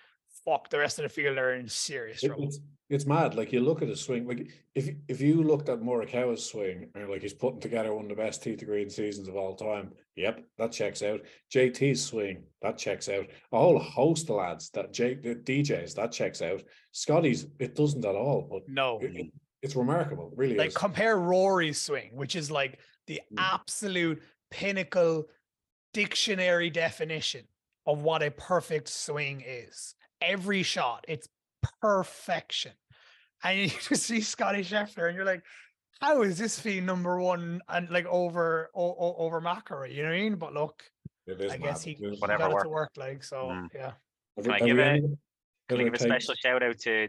[0.44, 2.44] fuck, the rest of the field are in serious trouble.
[2.44, 2.60] It's,
[2.90, 3.34] it's mad.
[3.34, 4.26] Like you look at his swing.
[4.26, 8.04] Like if you- if you looked at Morikawa's swing and like he's putting together one
[8.04, 9.92] of the best tee to green seasons of all time.
[10.16, 11.20] Yep, that checks out.
[11.54, 13.26] JT's swing that checks out.
[13.52, 16.62] A whole host of lads that J the DJs that checks out.
[16.92, 18.48] Scotty's it doesn't at all.
[18.50, 20.32] But No, it- it- it's remarkable.
[20.36, 20.76] Really like is.
[20.76, 23.36] compare Rory's swing, which is like the Mm.
[23.38, 25.26] absolute pinnacle
[25.92, 27.44] dictionary definition
[27.86, 29.94] of what a perfect swing is.
[30.20, 31.28] Every shot, it's
[31.82, 32.72] perfection.
[33.42, 35.42] And you just see Scotty Scheffler, and you're like,
[36.00, 39.92] how is this fee number one and like over o- o- over McIlroy?
[39.94, 40.36] You know what I mean?
[40.36, 40.84] But look,
[41.26, 41.96] It is I guess mad.
[41.96, 43.48] he, It he is Whatever got it to work like so.
[43.48, 43.68] Mm.
[43.74, 43.92] Yeah,
[44.42, 45.00] Can I give a-
[45.68, 47.08] Can I give a special shout out to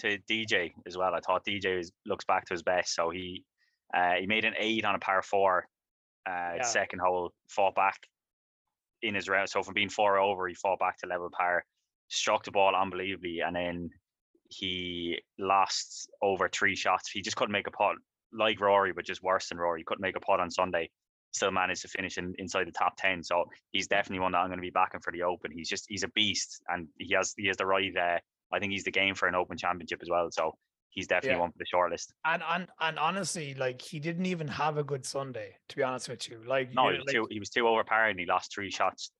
[0.00, 1.12] to DJ as well?
[1.14, 2.94] I thought DJ is, looks back to his best.
[2.94, 3.44] So he
[3.94, 5.66] uh, he made an eight on a par four,
[6.26, 6.62] uh, Yeah.
[6.62, 7.98] second hole, fought back
[9.02, 9.48] in his round.
[9.48, 11.64] So from being four over, he fought back to level par,
[12.08, 13.90] struck the ball unbelievably, and then
[14.50, 17.10] he lost over three shots.
[17.10, 17.96] He just couldn't make a putt,
[18.32, 19.80] like Rory, but just worse than Rory.
[19.80, 20.90] He couldn't make a putt on Sunday.
[21.32, 23.22] Still managed to finish in, inside the top ten.
[23.22, 25.50] So he's definitely one that I'm going to be backing for the Open.
[25.52, 27.94] He's just he's a beast, and he has he has the right.
[27.94, 28.18] Uh,
[28.50, 30.30] I think he's the game for an Open Championship as well.
[30.30, 30.56] So
[30.90, 31.40] he's definitely Yeah.
[31.40, 32.12] one for the short list.
[32.24, 35.56] and and and honestly, like he didn't even have a good Sunday.
[35.68, 37.66] To be honest with you, like No, you- he was like, too he was too
[37.68, 39.12] over and he lost three shots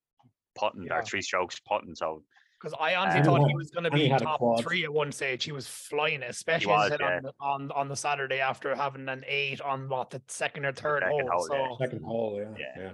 [0.54, 0.94] putting Yeah.
[0.98, 1.94] or three strokes putting.
[1.94, 2.24] So
[2.60, 5.12] Because I honestly Uh, thought he he was going to be top three at one
[5.12, 5.44] stage.
[5.44, 7.16] He was flying, especially was, said yeah.
[7.18, 10.72] on, the, on on the Saturday after having an eight on what the second or
[10.72, 11.46] third second hole.
[11.46, 11.68] hole, yeah.
[11.68, 12.82] So Second hole, yeah, Yeah.
[12.82, 12.92] yeah.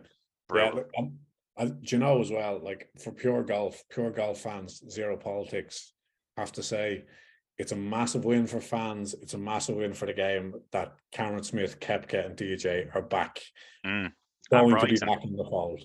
[0.55, 1.19] Yeah, look, um,
[1.57, 5.95] I, do you know as well, like for pure golf, pure golf fans, zero politics,
[6.37, 7.07] have to say
[7.59, 9.15] it's a massive win for fans.
[9.15, 13.41] It's a massive win for the game that Cameron Smith, Koepka, and DJ are back,
[13.87, 14.13] Mm.
[14.51, 15.83] going to be back in the fold.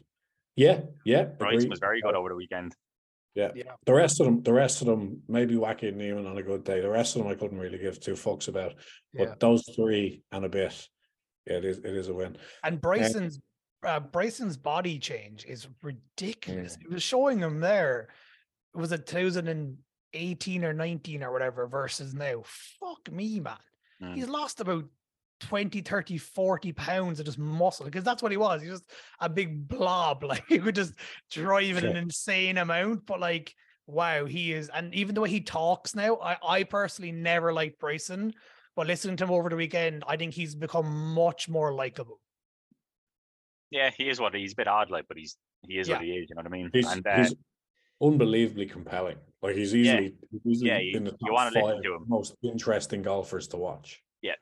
[0.55, 1.23] Yeah, yeah.
[1.25, 1.69] Bryson agree.
[1.69, 2.75] was very good over the weekend.
[3.35, 3.51] Yeah.
[3.55, 3.73] Yeah.
[3.85, 6.63] The rest of them, the rest of them, maybe Wacky and Niemann on a good
[6.63, 6.81] day.
[6.81, 8.73] The rest of them I couldn't really give two fucks about.
[9.13, 9.35] But Yeah.
[9.39, 10.87] those three and a bit,
[11.45, 12.37] yeah, it is it is a win.
[12.63, 13.39] and Bryson's
[13.83, 16.77] uh, Bryson's body change is ridiculous.
[16.81, 18.09] It was showing him there.
[18.75, 18.97] It was a
[20.13, 22.43] 2018 or 19 or whatever versus now.
[22.79, 23.55] Fuck me, man.
[24.01, 24.15] Mm.
[24.15, 24.85] He's lost about
[25.41, 28.61] 20, 30, 40 pounds of just muscle because that's what he was.
[28.61, 30.23] He's just a big blob.
[30.27, 30.93] Like he could just
[31.31, 33.05] drive at an insane amount.
[33.05, 33.53] But like,
[33.87, 34.69] wow, he is.
[34.73, 38.33] And even the way he talks now, I, I personally never liked Bryson.
[38.75, 42.21] But listening to him over the weekend, I think he's become much more likable.
[43.71, 46.11] Yeah, he is what he's a bit odd, like, but he's he is what he
[46.11, 46.29] is.
[46.29, 46.69] You know what I mean?
[46.73, 47.35] He's and uh, he's
[48.01, 49.17] unbelievably compelling.
[49.41, 49.79] Like he's Yeah.
[49.99, 52.05] easily, he's easily Yeah, you- in the you top wanna listen five to him.
[52.07, 54.01] most interesting golfers to watch.
[54.21, 54.35] Yeah.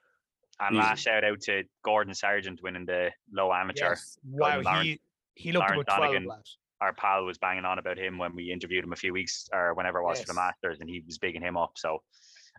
[0.60, 0.82] And easy.
[0.84, 3.90] last shout out to Gordon Sargent winning the low amateur.
[3.90, 4.18] Yes.
[4.24, 5.02] Wow, Lawrence- he
[5.36, 6.44] he looked Lawrence about 12 Donegan.
[6.82, 9.74] Our pal was banging on about him when we interviewed him a few weeks or
[9.76, 11.72] whenever it was for the Masters, and he was bigging him up.
[11.78, 12.02] So,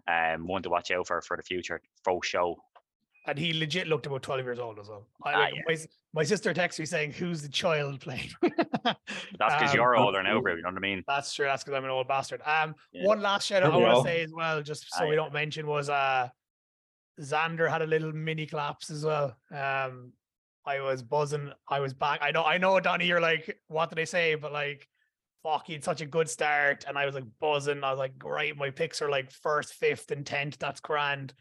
[0.09, 1.81] um, one to watch out for for the future.
[2.05, 2.57] Full show.
[3.27, 5.07] And he legit looked about 12 years old as well.
[5.25, 5.63] I, Ah, like, yeah.
[6.15, 8.31] My, sister texted me saying, Who's the child playing?
[8.43, 8.95] That's
[9.39, 10.43] because Um, you're older now, absolutely.
[10.43, 10.55] bro.
[10.57, 11.05] You know what I mean?
[11.07, 11.47] That's true.
[11.47, 12.41] That's because I'm an old bastard.
[12.45, 13.07] Um, Yeah.
[13.07, 15.09] one last shout out I want to say as well, just so Aye.
[15.09, 16.29] we don't mention, was uh
[17.21, 19.37] Xander had a little mini collapse as well.
[19.51, 20.13] Um,
[20.65, 21.51] I was buzzing.
[21.69, 22.21] I was back.
[22.23, 24.35] I know, I know, Donnie, you're like, what did I say?
[24.35, 24.87] But like,
[25.43, 27.83] fuck, he had such a good start, and I was like buzzing.
[27.83, 30.59] I was like, right, my picks are like first, fifth, and tenth.
[30.59, 31.35] That's grand.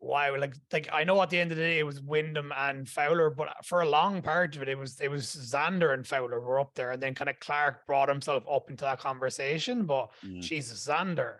[0.00, 2.88] Wow, like, like I know at the end of the day it was Wyndham and
[2.88, 6.40] Fowler, but for a long part of it, it was it was Xander and Fowler
[6.40, 9.86] were up there, and then kind of Clark brought himself up into that conversation.
[9.86, 10.40] But Mm.
[10.40, 11.38] Jesus, Xander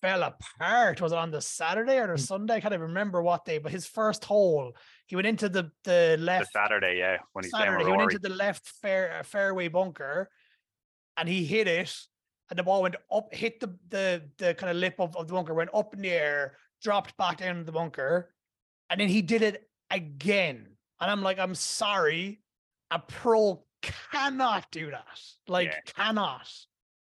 [0.00, 1.00] fell apart.
[1.00, 2.54] Was it on the Saturday or the Sunday?
[2.54, 6.16] I can't even remember what day, but his first hole, he went into the the
[6.16, 9.66] The left Saturday, yeah, when he's Saturday, he went into the left fair uh, fairway
[9.68, 10.30] bunker,
[11.16, 11.96] and he hit it,
[12.50, 15.34] and the ball went up, hit the the the kind of lip of, of the
[15.34, 18.34] bunker, went up in the air, dropped back down in the bunker,
[18.90, 20.66] and then he did it again.
[21.00, 22.40] And I'm like, I'm sorry,
[22.90, 23.64] a pro
[24.12, 25.20] cannot do that.
[25.48, 25.80] Like, Yeah.
[25.96, 26.48] cannot.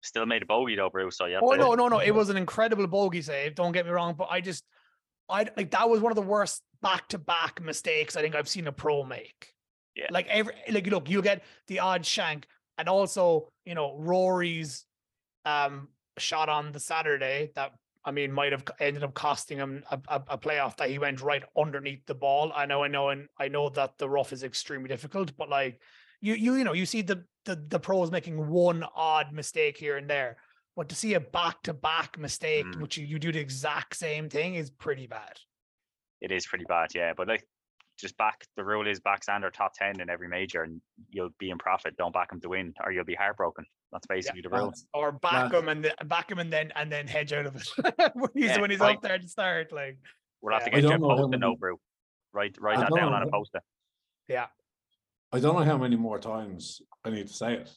[0.02, 1.16] Still made a bogey though, Bruce.
[1.16, 1.40] So yeah.
[1.42, 1.98] Oh no, no, no!
[1.98, 3.54] It was an incredible bogey save.
[3.56, 4.62] Don't get me wrong, but I just,
[5.28, 8.72] I like that was one of the worst back-to-back mistakes I think I've seen a
[8.72, 9.52] pro make.
[9.96, 10.06] Yeah.
[10.10, 12.46] Like every, like look, you get the odd shank,
[12.78, 14.84] and also you know Rory's,
[15.44, 17.72] um, shot on the Saturday that
[18.06, 21.20] I mean, might have ended up costing him a, a, a playoff that he went
[21.20, 22.52] right underneath the ball.
[22.54, 25.80] I know, I know, and I know that the rough is extremely difficult, but like
[26.20, 29.96] you, you, you know, you see the the the pros making one odd mistake here
[29.96, 30.36] and there,
[30.76, 32.80] but to see a back to back mistake, Mm.
[32.80, 35.38] which you, you do the exact same thing, is pretty bad.
[36.20, 37.12] It is pretty bad, yeah.
[37.16, 37.44] But like,
[37.98, 38.46] just back.
[38.56, 41.96] The rule is back Xander top ten in every major, and you'll be in profit.
[41.96, 43.64] Don't back him to win, or you'll be heartbroken.
[43.92, 44.72] That's basically the uh, rule.
[44.94, 45.54] Or back Lads.
[45.54, 47.68] him and then back him and then and then hedge out of it
[48.14, 49.72] when he's Yeah, when he's like- up there at the start.
[49.72, 49.98] Like,
[50.42, 51.76] We'll have to get you a don't know how post-it many- note, bro.
[52.32, 53.62] Write write I that don't down know on a how- post-it.
[54.28, 54.46] yeah,
[55.32, 57.70] I don't know how many more times I need to say it.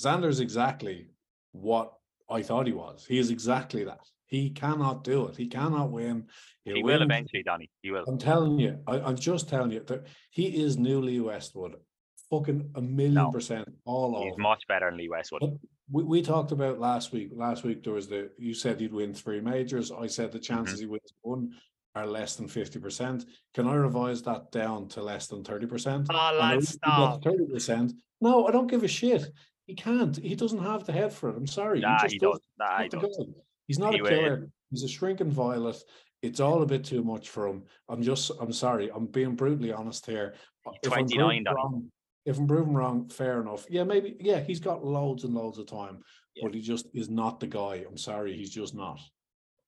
[0.00, 1.08] Xander's exactly
[1.52, 1.92] what
[2.30, 3.04] I thought he was.
[3.06, 4.00] He is exactly that.
[4.26, 5.36] He cannot do it.
[5.36, 6.26] He cannot win.
[6.64, 7.02] He'll He will win.
[7.02, 7.70] eventually, Donny.
[7.82, 8.04] He will.
[8.06, 11.76] I'm telling you, I, I'm just telling you that he is new Lee Westwood.
[12.30, 13.30] Fucking a million No.
[13.30, 14.42] percent all He's over.
[14.42, 15.40] much better than Lee Westwood.
[15.40, 15.52] But
[15.90, 17.30] we, we talked about last week.
[17.34, 19.90] Last week there was the you said he'd win three majors.
[19.90, 21.52] I said the chances he wins one
[21.94, 23.24] are less than fifty percent.
[23.54, 26.06] Can I revise that down to less than thirty percent?
[26.10, 27.24] Ah, lads, stop.
[27.24, 27.94] Thirty percent.
[28.20, 29.24] No, I don't give a shit.
[29.66, 30.14] He can't.
[30.16, 31.36] He doesn't have the head for it.
[31.36, 31.80] I'm sorry.
[31.80, 32.32] Nah, just he does.
[32.32, 32.44] doesn't.
[32.58, 33.16] Nah, he does.
[33.18, 33.32] guy.
[33.66, 34.10] He's not He a will.
[34.10, 34.50] killer.
[34.70, 35.76] He's a shrinking violet.
[36.20, 37.62] It's all a bit too much for him.
[37.88, 38.30] I'm just.
[38.38, 38.90] I'm sorry.
[38.94, 40.34] I'm being brutally honest here.
[40.82, 41.90] If I'm 29, wrong-
[42.28, 43.64] If I'm proven wrong, fair enough.
[43.70, 44.14] Yeah, maybe.
[44.20, 46.02] Yeah, he's got loads and loads of time,
[46.34, 46.42] Yeah.
[46.44, 47.86] but he just is not the guy.
[47.88, 48.36] I'm sorry.
[48.36, 49.00] He's just not.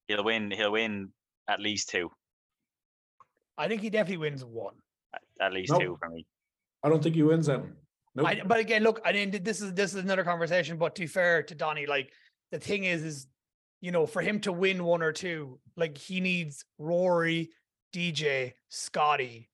[0.09, 0.51] He'll win.
[0.51, 1.11] He'll win
[1.49, 2.11] at least two.
[3.57, 4.75] I think he definitely wins one.
[5.15, 5.81] At- At least Nope.
[5.81, 6.27] two for me.
[6.83, 7.79] I don't think he wins them.
[8.15, 8.27] Nope.
[8.27, 10.77] I, but again, look, I mean, this is this is another conversation.
[10.77, 12.13] But to be fair to Donny, like
[12.51, 13.27] the thing is, is
[13.81, 17.53] you know, for him to win one or two, like he needs Rory,
[17.95, 19.49] DJ, Scotty,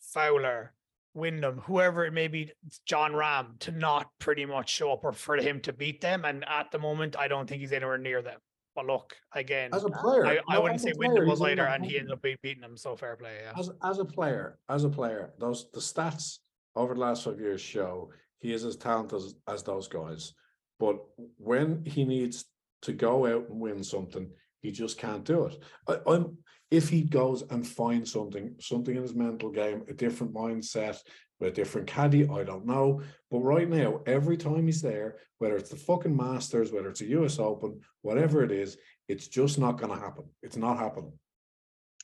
[0.00, 0.72] Fowler,
[1.14, 2.52] Wyndham, whoever it may be,
[2.86, 6.24] Jon Rahm, to not pretty much show up or for him to beat them.
[6.24, 8.38] And at the moment, I don't think he's anywhere near them.
[8.74, 11.46] But look, again, as a player, I, I no, wouldn't say player, Wyndham was he's
[11.46, 12.76] in either, that and he ended up beating them.
[12.76, 13.52] So fair play, yeah.
[13.58, 16.38] as as a player, as a player, those the stats
[16.76, 20.32] over the last five years show he is as talented as, as those guys.
[20.78, 20.98] But
[21.38, 22.44] when he needs
[22.82, 25.62] to go out and win something, he just can't do it.
[25.88, 26.38] I, I'm
[26.70, 30.98] if he goes and finds something, something in his mental game, a different mindset
[31.40, 33.00] with a different caddy, I don't know.
[33.30, 37.06] But right now, every time he's there, whether it's the fucking Masters, whether it's a
[37.06, 38.76] US Open, whatever it is,
[39.08, 40.24] it's just not going to happen.
[40.42, 41.12] It's not happening.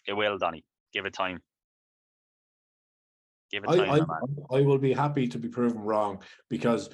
[0.06, 0.64] It will, Donny.
[0.92, 1.40] Give it time.
[3.50, 4.36] Give it time, I, man.
[4.50, 6.88] I will be happy to be proven wrong because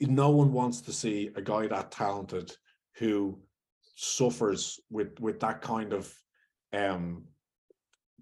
[0.00, 2.52] no one wants to see a guy that talented
[2.96, 3.38] who
[4.00, 6.14] suffers with with that kind of
[6.72, 7.24] um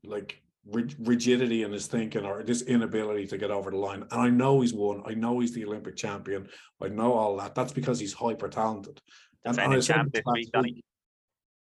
[0.04, 4.02] like rigidity in his thinking or this inability to get over the line.
[4.10, 5.02] And I know he's won.
[5.06, 6.48] I know he's the Olympic champion.
[6.82, 7.54] I know all that.
[7.54, 9.00] That's because he's hyper talented.
[9.44, 10.82] Defending champ this week,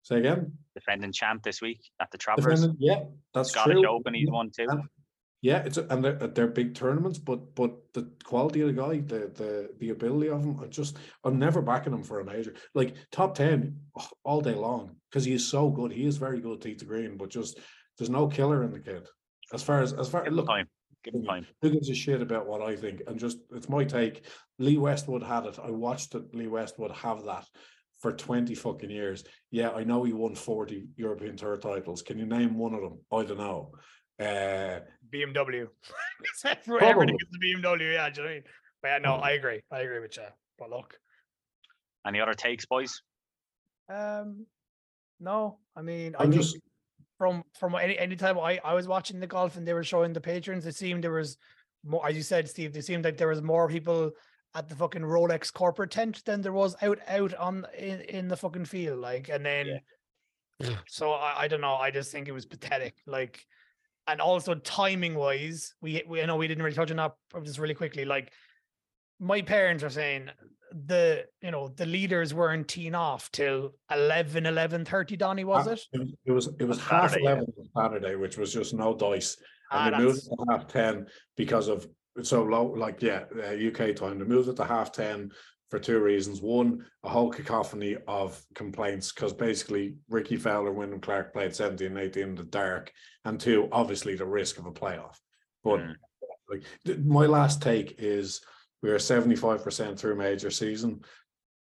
[0.04, 0.54] Say again.
[0.76, 2.60] Defending champ this week at the Travelers.
[2.62, 3.88] Defendant, yeah, that's Scottish true.
[3.88, 4.34] Open, he's Yeah.
[4.34, 4.66] won too.
[4.70, 4.84] And-
[5.42, 9.32] Yeah, it's and they're, they're big tournaments, but but the quality of the guy, the
[9.34, 12.54] the the ability of him, I just I'm never backing him for a major.
[12.76, 13.78] Like top ten
[14.24, 15.92] all day long because he is so good.
[15.92, 17.60] He is very good, tee to green, but just
[17.98, 19.08] there's no killer in the kid.
[19.52, 20.68] As far as as far look, time.
[21.04, 21.48] Give him time.
[21.64, 23.02] who gives a shit about what I think?
[23.08, 24.26] And just it's my take.
[24.60, 25.58] Lee Westwood had it.
[25.58, 27.48] I watched it, Lee Westwood have that
[28.00, 29.24] for 20 fucking years.
[29.50, 32.04] Yeah, I know he won 40 European Tour titles.
[32.04, 33.00] Can you name one of them?
[33.12, 33.72] I don't know.
[34.20, 34.82] Uh
[35.14, 35.68] BMW.
[36.24, 36.92] Except for Probably.
[36.92, 38.44] everything is the BMW, yeah, do you know what I mean?
[38.82, 39.62] But yeah, no, I agree.
[39.72, 40.24] I agree with you.
[40.58, 40.98] But look,
[42.06, 43.02] Any other takes, boys?
[43.90, 44.46] um,
[45.20, 46.58] no, I mean, I I'm think just
[47.18, 50.14] from from any any time I I was watching the golf and they were showing
[50.14, 51.38] the patrons, it seemed there was
[51.84, 52.76] more, as you said, Steve.
[52.76, 54.12] It seemed like there was more people
[54.56, 58.38] at the fucking Rolex corporate tent than there was out out on in, in the
[58.38, 59.00] fucking field.
[59.00, 59.80] Like, and then
[60.88, 61.76] so I, I don't know.
[61.76, 62.96] I just think it was pathetic.
[63.06, 63.46] Like,
[64.08, 67.60] and also timing wise, we we I know we didn't really touch on that just
[67.60, 68.06] really quickly.
[68.06, 68.32] Like,
[69.20, 70.30] my parents are saying
[70.86, 75.72] the you know the leaders weren't teeing off till 11 11 30 donny was Ah,
[75.72, 77.32] it It was it was, half Saturday, yeah.
[77.32, 79.38] eleven on Saturday, which was just no dice,
[79.72, 81.88] Ah, and they moved to half ten because of
[82.24, 82.66] so low.
[82.66, 84.20] Like yeah, uh, UK time.
[84.20, 85.32] They moved it to half ten
[85.72, 86.42] for two reasons.
[86.42, 91.88] One, a whole cacophony of complaints because basically Rickie Fowler, and Wyndham Clark played 17
[91.88, 92.92] and 18 in the dark,
[93.24, 95.16] and two, obviously the risk of a playoff.
[95.64, 95.96] But Mm.
[96.50, 98.42] like my last take is
[98.84, 101.06] we are 75% through major season.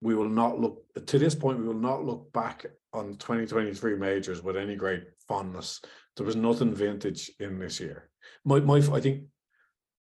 [0.01, 4.43] We will not look to this point, we will not look back on 2023 majors
[4.43, 5.81] with any great fondness.
[6.17, 8.09] There was nothing vintage in this year.
[8.43, 9.23] My my I think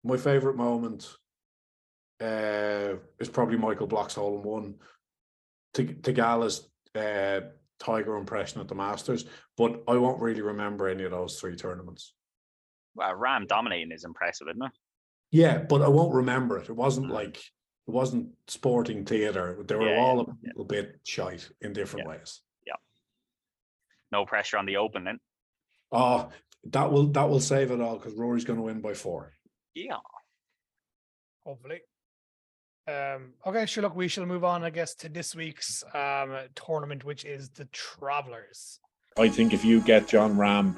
[0.06, 1.17] my favorite moment
[2.24, 4.76] uh is probably Michael Block's hole in one.
[5.74, 7.42] Tig- Theegala's uh
[7.80, 9.26] Tiger impression at the Masters,
[9.58, 12.14] but I won't really remember any of those three tournaments.
[12.96, 14.72] Well, Rahm dominating is impressive, isn't it?
[15.32, 16.70] Yeah, but I won't remember it.
[16.70, 17.14] It wasn't Mm.
[17.14, 19.62] like it wasn't sporting theatre.
[19.68, 20.50] They were Yeah, yeah, all a yeah.
[20.50, 22.42] little bit shite in different ways.
[22.66, 22.76] Yeah.
[24.12, 25.20] No pressure on the Open then.
[25.92, 26.30] Oh,
[26.66, 29.34] that will that will save it all because Rory's going to win by four.
[29.74, 29.98] Yeah.
[31.46, 31.82] hopefully.
[32.88, 33.84] Um, okay, sure.
[33.84, 37.65] Look, we shall move on, I guess, to this week's um, tournament, which is the
[37.65, 38.80] Travelers.
[39.17, 40.76] I think if you get Jon Rahm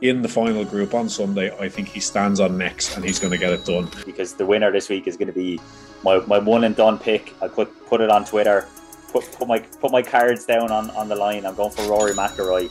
[0.00, 3.32] in the final group on Sunday, I think he stands on next and he's going
[3.32, 3.88] to get it done.
[4.06, 5.60] because the winner this week is going to be
[6.04, 7.34] my, my one and done pick.
[7.42, 8.66] I put put it on Twitter.
[9.10, 11.44] Put, put my put my cards down on, on the line.
[11.46, 12.70] I'm going for Rory McIlroy.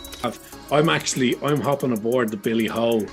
[0.71, 3.05] I'm actually I'm hopping aboard the Billy Ho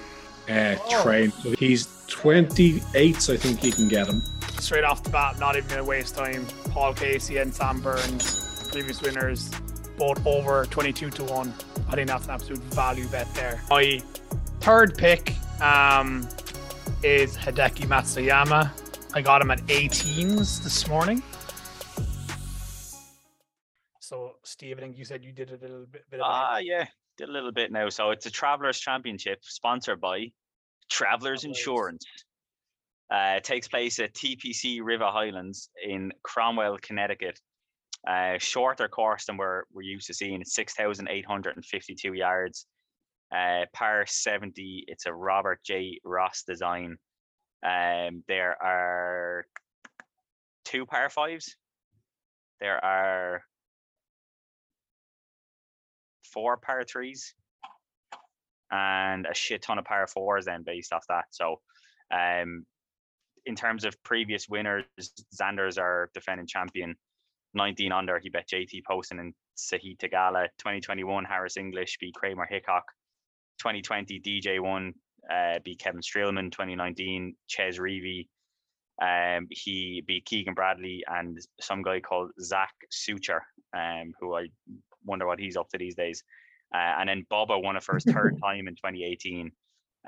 [0.48, 1.02] uh, Oh.
[1.02, 1.33] train.
[1.59, 4.20] He's 28, so I think you can get him.
[4.59, 6.46] Straight off the bat, not even going to waste time.
[6.70, 9.50] Paul Casey and Sam Burns, previous winners,
[9.98, 11.54] both over 22 to 1.
[11.88, 13.61] I think that's an absolute value bet there.
[13.70, 14.00] My
[14.61, 16.26] third pick um,
[17.02, 18.70] is Hideki Matsuyama.
[19.14, 21.22] I got him at 18s this morning.
[24.00, 26.87] So, Steve, I think you said you did a little bit, bit of Ah, yeah.
[27.16, 27.88] Did a little bit now.
[27.88, 30.33] So it's a Travelers Championship sponsored by
[30.90, 31.44] Travelers Travelers.
[31.44, 32.05] Insurance.
[33.12, 37.38] Uh, it takes place at TPC River Highlands in Cromwell, Connecticut.
[38.07, 40.40] Uh, shorter course than we're, we're used to seeing.
[40.40, 42.66] It's 6,852 yards.
[43.35, 44.85] Uh, par 70.
[44.88, 46.00] It's a Robert J.
[46.05, 46.96] Ross design.
[47.64, 49.46] Um, there are
[50.64, 51.57] two par fives.
[52.61, 53.42] There are
[56.35, 57.35] four par threes
[58.70, 61.25] and a shit ton of par fours then based off that.
[61.31, 61.61] So
[62.12, 62.66] um
[63.47, 64.85] in terms of previous winners,
[65.35, 66.97] Xander's our defending champion,
[67.55, 68.18] 19 under.
[68.18, 70.49] He bet JT Poston and Sahith Theegala.
[70.59, 72.85] 2021 Harris English beat Kramer Hickok.
[73.59, 74.94] 2020 DJ won
[75.31, 76.51] uh, beat Kevin Streelman.
[76.53, 78.29] 2019 Chez Reavie.
[79.03, 83.40] Um, he beat Keegan Bradley and some guy called Zach Sucher,
[83.77, 84.47] um, who I
[85.04, 86.22] wonder what he's up to these days.
[86.74, 89.52] Uh, and then Bubba won it for his third time in 2018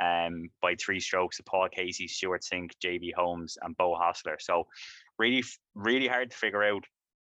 [0.00, 4.36] um, by three strokes of Paul Casey, Stewart Cink, JB Holmes, and Beau Hossler.
[4.40, 4.66] So
[5.18, 6.84] really, really hard to figure out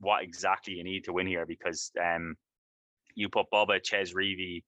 [0.00, 2.36] what exactly you need to win here because um,
[3.14, 4.62] you put Bubba, Chez Reavie,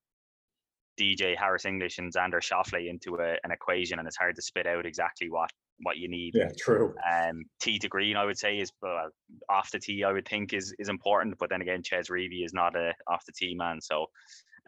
[0.98, 4.66] DJ Harris English, and Xander Schauffele into a, an equation, and it's hard to spit
[4.66, 5.50] out exactly what
[5.82, 6.34] what you need.
[6.34, 6.94] Yeah, true.
[7.10, 9.08] Um, tee to green, I would say, is uh,
[9.48, 10.04] off the tee.
[10.04, 13.24] I would think is is important, but then again, Chez Reavie is not a off
[13.26, 13.80] the tee man.
[13.80, 14.06] So,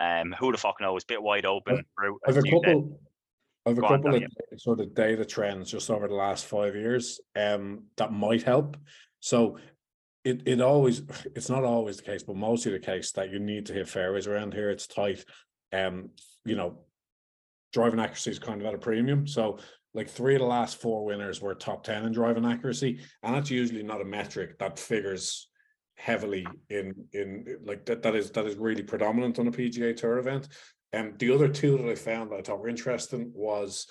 [0.01, 1.05] um, who the fuck knows?
[1.05, 1.85] Bit wide open.
[2.27, 3.01] I've a couple.
[3.67, 4.23] I've a Go on, couple of
[4.59, 8.77] sort of data trends just over the last five years um, that might help.
[9.19, 9.59] So
[10.25, 11.03] it it always
[11.35, 14.27] it's not always the case, but mostly the case that you need to hit fairways
[14.27, 14.71] around here.
[14.71, 15.25] It's tight.
[15.73, 16.11] Um,
[16.45, 16.79] you know,
[17.73, 19.27] driving accuracy is kind of at a premium.
[19.27, 19.59] So
[19.97, 23.01] like three of the last four winners were top 10 in driving accuracy.
[23.23, 25.49] And that's usually not a metric that figures
[25.95, 30.19] heavily in in like that that is that is really predominant on a PGA tour
[30.19, 30.49] event.
[30.93, 33.87] And the other two that I found that I thought were interesting was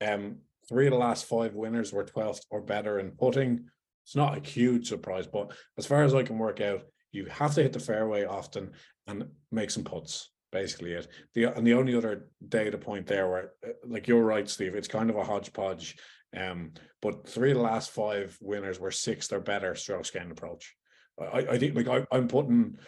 [0.00, 0.36] um
[0.68, 3.68] three of the last five winners were 12th or better in putting.
[4.04, 7.54] It's not a huge surprise, but as far as I can work out, you have
[7.54, 8.70] to hit the fairway often
[9.08, 10.30] and make some puts.
[10.52, 11.06] Basically, it.
[11.34, 14.88] The and the only other data point there, where uh, like you're right, Steve, it's
[14.88, 15.96] kind of a hodgepodge.
[16.36, 20.74] Um, but three of the last five winners were sixth or better strokes gained approach.
[21.20, 22.78] I, I think like I, I'm putting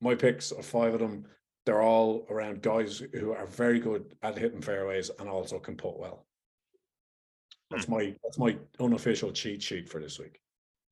[0.00, 1.24] my picks of five of them.
[1.66, 5.98] They're all around guys who are very good at hitting fairways and also can put
[5.98, 6.26] well.
[7.70, 10.40] That's my that's my unofficial cheat sheet for this week.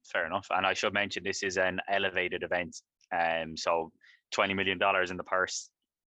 [0.04, 0.46] Fair enough.
[0.50, 2.76] And I should mention this is an elevated event.
[3.16, 3.90] Um, so
[4.30, 5.70] twenty million dollars in the purse,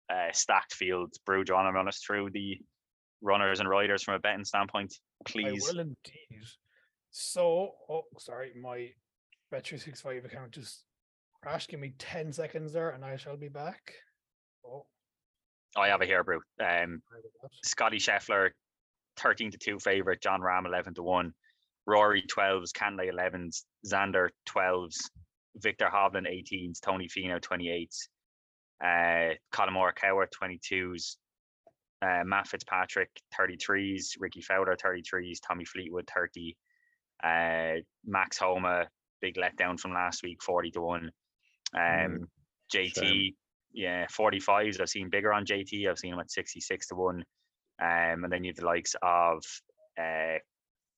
[0.09, 1.13] uh, stacked field.
[1.25, 2.57] Brew, want to run us through the
[3.21, 4.93] runners and riders from a betting standpoint,
[5.25, 5.67] please?
[5.69, 6.45] I will indeed.
[7.11, 8.89] So, oh, sorry, my
[9.53, 10.83] Bet365 account just
[11.41, 11.69] crashed.
[11.69, 13.93] Give me 10 seconds there and I shall be back.
[14.65, 14.85] Oh,
[15.77, 16.37] I have it here, Brew.
[16.37, 17.01] Um, sorry about
[17.43, 17.51] that.
[17.63, 18.49] Scotty Scheffler,
[19.17, 21.33] 13 to 2 favorite, Jon Rahm 11 to 1,
[21.87, 24.95] Rory 12s, Cantlay 11s, Xander 12s,
[25.57, 28.07] Viktor Hovland 18s, Tony Finau 28s,
[28.83, 31.15] uh, Collin Morikawa 22s,
[32.01, 36.55] uh, Matt Fitzpatrick 33s, Rickie Fowler 33s, Tommy Fleetwood 30,
[37.23, 38.87] uh, Max Homa,
[39.21, 41.03] big letdown from last week 40 to 1.
[41.03, 41.11] Um,
[41.81, 42.27] Mm,
[42.73, 43.33] JT, shame.
[43.73, 44.81] yeah, 45s.
[44.81, 45.87] I've seen bigger on JT.
[45.89, 47.15] I've seen him at 66 to 1.
[47.81, 49.43] Um, and then you have the likes of
[49.99, 50.37] uh,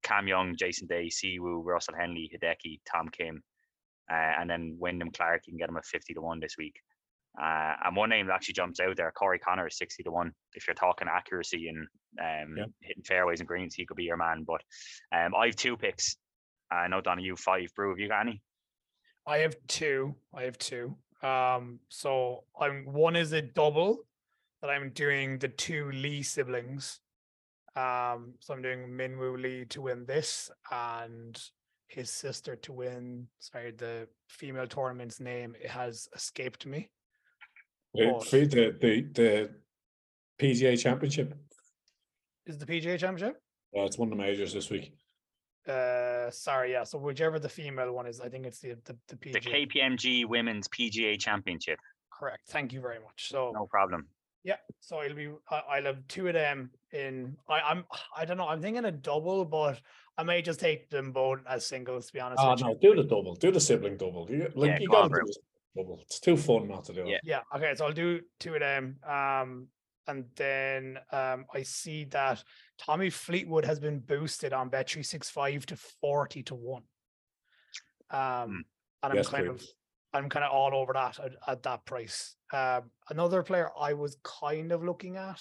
[0.04, 3.42] Cam Young, Jason Day, Siwoo, Russell Henley, Hideki, Tom Kim,
[4.12, 5.42] uh, and then Wyndham Clark.
[5.46, 6.76] You can get him at 50 to 1 this week.
[7.42, 10.32] Uh, and one name that actually jumps out there, Corey Connor is 60 to 1.
[10.54, 11.88] If you're talking accuracy and
[12.20, 12.66] um, Yeah.
[12.82, 14.44] hitting fairways and greens, he could be your man.
[14.44, 14.62] But
[15.16, 16.18] um, I have two picks.
[16.72, 17.70] I know, Donna, you have five.
[17.76, 18.42] Brew, have you got any?
[19.26, 20.16] I have two.
[20.34, 20.96] I have two.
[21.22, 24.00] Um, so I'm one is a double
[24.62, 27.00] that I'm doing the two Lee siblings.
[27.76, 31.40] Um, so I'm doing Min Woo Lee to win this and
[31.88, 33.28] his sister to win.
[33.40, 36.90] Sorry, the female tournament's name it has escaped me.
[37.94, 39.50] The, the, the, the
[40.40, 41.34] PGA Championship.
[42.46, 43.42] Is the PGA Championship?
[43.74, 44.94] Yeah, it's one of the majors this week.
[45.68, 46.84] Uh, sorry, yeah.
[46.84, 49.34] So whichever the female one is, I think it's the the, the PGA.
[49.34, 49.40] The
[49.80, 51.78] KPMG Women's PGA Championship.
[52.12, 52.44] Correct.
[52.48, 53.30] Thank you very much.
[53.30, 54.08] So No problem.
[54.44, 57.36] Yeah, so it'll be I- I'll have two of them in.
[57.50, 57.84] I, I'm
[58.16, 58.48] I don't know.
[58.48, 59.82] I'm thinking a double, but
[60.18, 62.08] I may just take them both as singles.
[62.08, 62.68] To be honest, Oh with you.
[62.68, 64.26] no, do the double, do the sibling double.
[64.32, 65.12] You, like Yeah, you come
[65.78, 65.94] on, gotta do bro.
[65.94, 66.00] the double.
[66.02, 67.08] It's too fun not to do it.
[67.08, 67.20] Yeah.
[67.24, 67.42] Yeah.
[67.56, 67.74] Okay.
[67.76, 68.98] So I'll do two of them.
[69.08, 69.68] Um,
[70.08, 72.44] and then um, I see that
[72.78, 76.84] Tommy Fleetwood has been boosted on Bet three six five to forty to one.
[78.10, 78.64] Um,
[79.04, 79.64] and I'm Yes, kind of.
[80.14, 82.36] I'm kind of all over that at, at that price.
[82.54, 85.40] Um, another player I was kind of looking at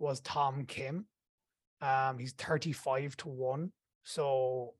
[0.00, 1.06] was Tom Kim.
[1.80, 3.72] Um, he's 35 to 1.
[4.02, 4.74] So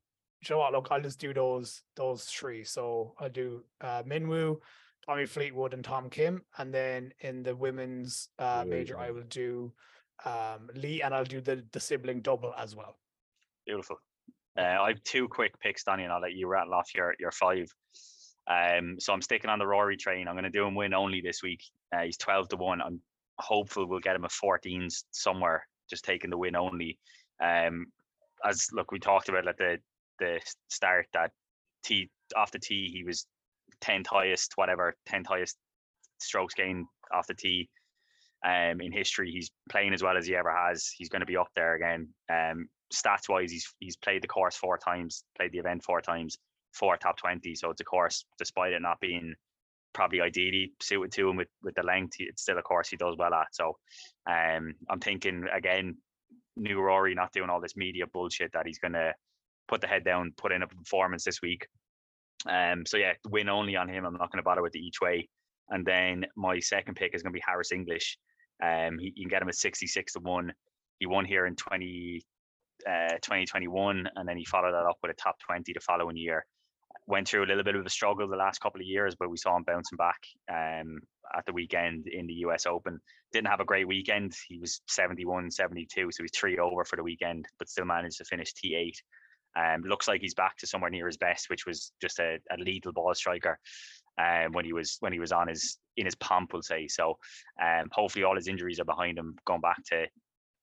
[0.49, 0.73] you know what?
[0.73, 2.63] Look, I'll just do those those three.
[2.63, 4.59] So I'll do uh Min Woo,
[5.05, 6.41] Tommy Fleetwood, and Tom Kim.
[6.57, 9.71] And then in the women's uh major, I will do
[10.25, 12.97] um Lee and I'll do the the sibling double as well.
[13.65, 13.97] Beautiful.
[14.57, 17.31] Uh, I have two quick picks, Danny, and I'll let you rattle off your, your
[17.31, 17.73] five.
[18.47, 20.27] Um, so I'm sticking on the Rory train.
[20.27, 21.63] I'm going to do him win only this week.
[21.95, 22.81] Uh, he's 12 to 1.
[22.81, 23.01] I'm
[23.39, 26.99] hopeful we'll get him a 14s somewhere, just taking the win only.
[27.41, 27.87] Um,
[28.45, 29.79] as look, we talked about at the
[30.19, 30.39] the
[30.69, 31.31] start that
[31.83, 33.25] tee off the tee, he was
[33.83, 35.57] 10th highest, whatever, 10th highest
[36.19, 37.69] strokes gained off the tee
[38.45, 39.31] um, in history.
[39.31, 40.89] He's playing as well as he ever has.
[40.97, 42.09] He's going to be up there again.
[42.31, 46.37] Um, stats wise, he's he's played the course four times, played the event four times,
[46.73, 47.55] four top twenty.
[47.55, 49.33] So it's a course, despite it not being
[49.93, 53.15] probably ideally suited to him with with the length, it's still a course he does
[53.17, 53.47] well at.
[53.51, 53.77] So
[54.27, 55.97] um, I'm thinking again,
[56.55, 59.13] new Rory not doing all this media bullshit that he's going to
[59.67, 61.67] put the head down, put in a performance this week.
[62.49, 64.05] Um, so yeah, win only on him.
[64.05, 65.29] I'm not going to bother with the each way.
[65.69, 68.17] And then my second pick is going to be Harris English.
[68.61, 70.53] Um, he, you can get him at 66 to 1.
[70.99, 72.23] He won here in 20,
[72.87, 76.45] uh, 2021, and then he followed that up with a top 20 the following year.
[77.07, 79.37] Went through a little bit of a struggle the last couple of years, but we
[79.37, 80.19] saw him bouncing back
[80.49, 80.99] um,
[81.35, 82.99] at the weekend in the US Open.
[83.33, 84.33] Didn't have a great weekend.
[84.47, 88.25] He was 71, 72, so he's three over for the weekend, but still managed to
[88.25, 88.95] finish T8.
[89.55, 92.57] Um, looks like he's back to somewhere near his best, which was just a, a
[92.57, 93.59] lethal ball striker
[94.17, 96.87] um, when he was when he was on his in his pomp, we'll say.
[96.87, 97.17] So
[97.61, 100.07] um, hopefully all his injuries are behind him, going back to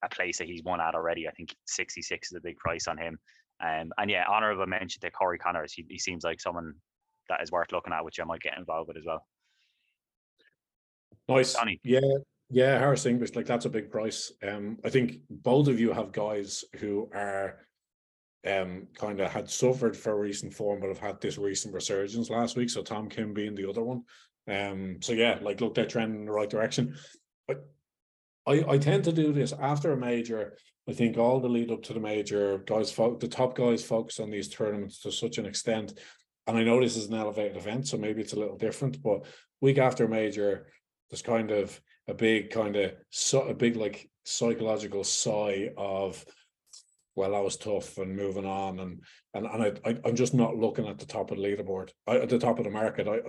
[0.03, 1.29] a place that he's won at already.
[1.29, 3.19] I think 66 is a big price on him.
[3.63, 5.73] Um, and yeah, honourable mention to Corey Conners.
[5.73, 6.75] He, he seems like someone
[7.29, 9.27] that is worth looking at, which I might get involved with as well.
[11.29, 11.53] Nice.
[11.53, 11.79] Donny.
[11.85, 12.01] Yeah,
[12.49, 14.33] yeah, Harris English, like that's a big price.
[14.47, 17.59] Um, I think both of you have guys who are
[18.47, 22.57] um kind of had suffered for recent form, but have had this recent resurgence last
[22.57, 22.71] week.
[22.71, 24.05] So Tom Kim being the other one.
[24.49, 26.97] Um, so yeah, like look, they're trending in the right direction.
[27.47, 27.67] But
[28.47, 30.57] I I tend to do this after a major.
[30.89, 34.19] I think all the lead up to the major guys, fo- the top guys focus
[34.19, 35.99] on these tournaments to such an extent.
[36.47, 39.01] And I know this is an elevated event, so maybe it's a little different.
[39.03, 39.27] But
[39.61, 40.67] week after major,
[41.11, 46.25] there's kind of a big kind of so a big like psychological sigh of
[47.17, 49.03] well that was tough and moving on and
[49.35, 52.17] and and I, I I'm just not looking at the top of the leaderboard I,
[52.17, 53.09] at the top of the market.
[53.09, 53.21] I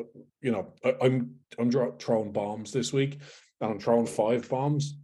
[0.42, 3.20] you know I, I'm I'm dro- throwing bombs this week
[3.60, 4.98] and I'm throwing five bombs.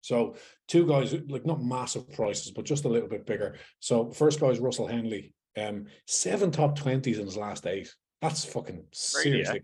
[0.00, 0.36] So
[0.68, 3.56] two guys like not massive prices but just a little bit bigger.
[3.80, 7.92] So first guy is Russell Henley um seven top 20s in his last eight.
[8.20, 8.82] That's fucking eh?
[8.92, 9.62] seriously.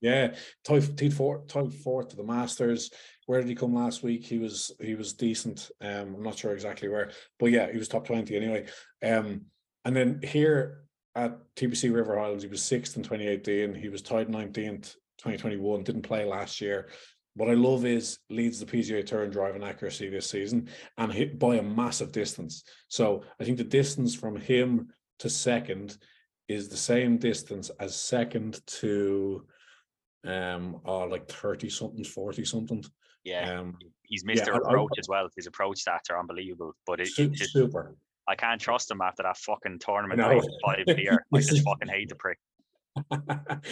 [0.00, 0.34] Yeah
[0.64, 2.90] tied tied fourth tied fourth to the Masters
[3.30, 4.24] where did he come last week?
[4.26, 5.70] He was he was decent.
[5.80, 8.66] Um, I'm not sure exactly where, but yeah, he was top 20 anyway.
[9.04, 9.42] Um,
[9.84, 10.80] and then here
[11.14, 13.72] at TPC River Highlands, he was sixth in 2018.
[13.72, 16.88] He was tied 19th 2021, didn't play last year.
[17.34, 20.68] What I love is leads the PGA Tour in driving accuracy this season
[20.98, 22.64] and hit by a massive distance.
[22.88, 24.88] So I think the distance from him
[25.20, 25.96] to second
[26.48, 29.46] is the same distance as second to
[30.26, 32.84] um oh like 30 something 40 something
[33.24, 34.48] Yeah, um he's Mr.
[34.50, 35.28] I- I- Approach as well.
[35.36, 37.96] His approach stats are unbelievable, but it, su- it super
[38.28, 40.20] I can't trust him after that fucking tournament.
[40.64, 41.24] Five here.
[41.34, 42.38] I just fucking hate the prick.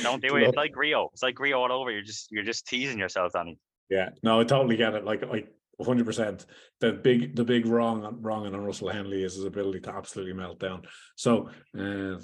[0.03, 0.45] Don't do it.
[0.45, 1.11] It's like Rio.
[1.13, 1.91] It's like Rio all over.
[1.91, 3.59] You're just you're just teasing yourself, Danny.
[3.91, 5.05] Yeah, no, I totally get it.
[5.05, 5.49] Like, like
[5.81, 6.45] hundred percent.
[6.81, 10.59] The big, the big wrong, wrong on Russell Henley is his ability to absolutely melt
[10.59, 10.83] down.
[11.17, 12.17] So uh,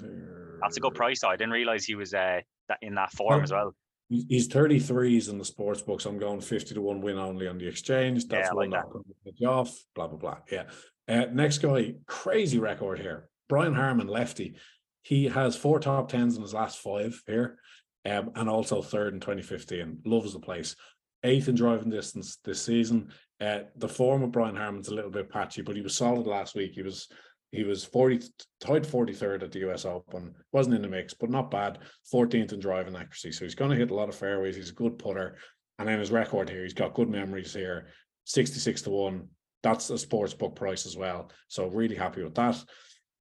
[0.61, 1.21] That's a good price.
[1.21, 1.29] Though.
[1.29, 3.73] I didn't realize he was uh that in that form as well.
[4.09, 6.05] He's he's 33s in the sports books.
[6.05, 8.27] I'm going 50 to 1 win only on the exchange.
[8.27, 8.83] That's one like
[9.25, 9.75] that you off.
[9.95, 10.37] Blah blah blah.
[10.51, 10.63] Yeah.
[11.07, 13.29] Uh, next guy, crazy record here.
[13.47, 14.55] Brian Harman, lefty.
[15.03, 17.59] He has four top tens in his last five here,
[18.05, 19.99] um, and also third in 2015.
[20.05, 20.75] Loves the place.
[21.23, 23.11] Eighth in driving distance this season.
[23.39, 26.55] Uh, the form of Brian Harman's a little bit patchy, but he was solid last
[26.55, 26.71] week.
[26.73, 27.07] He was
[27.55, 28.19] he was 40
[28.59, 31.79] tied 43rd at the US Open, wasn't in the mix, but not bad.
[32.13, 33.31] 14th in driving accuracy.
[33.31, 34.55] So he's going to hit a lot of fairways.
[34.55, 35.37] He's a good putter.
[35.79, 37.87] And then his record here, he's got good memories here
[38.25, 39.27] 66 to 1.
[39.63, 41.31] That's a sports book price as well.
[41.47, 42.63] So really happy with that.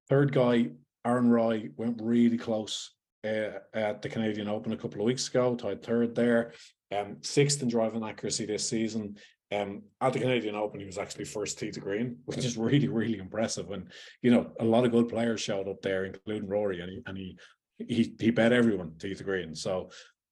[0.09, 0.71] Third guy,
[1.05, 5.55] Aaron Rai, went really close uh, at the Canadian Open a couple of weeks ago,
[5.55, 6.53] tied third there.
[6.95, 9.17] Um, sixth in driving accuracy this season.
[9.53, 12.89] Um, at the Canadian Open, he was actually first tee to green, which is really,
[12.89, 13.71] really impressive.
[13.71, 13.91] And
[14.23, 17.19] you know, a lot of good players showed up there, including Rory, and he and
[17.19, 17.39] he
[17.79, 19.55] he, he bet everyone tee to green.
[19.55, 19.91] So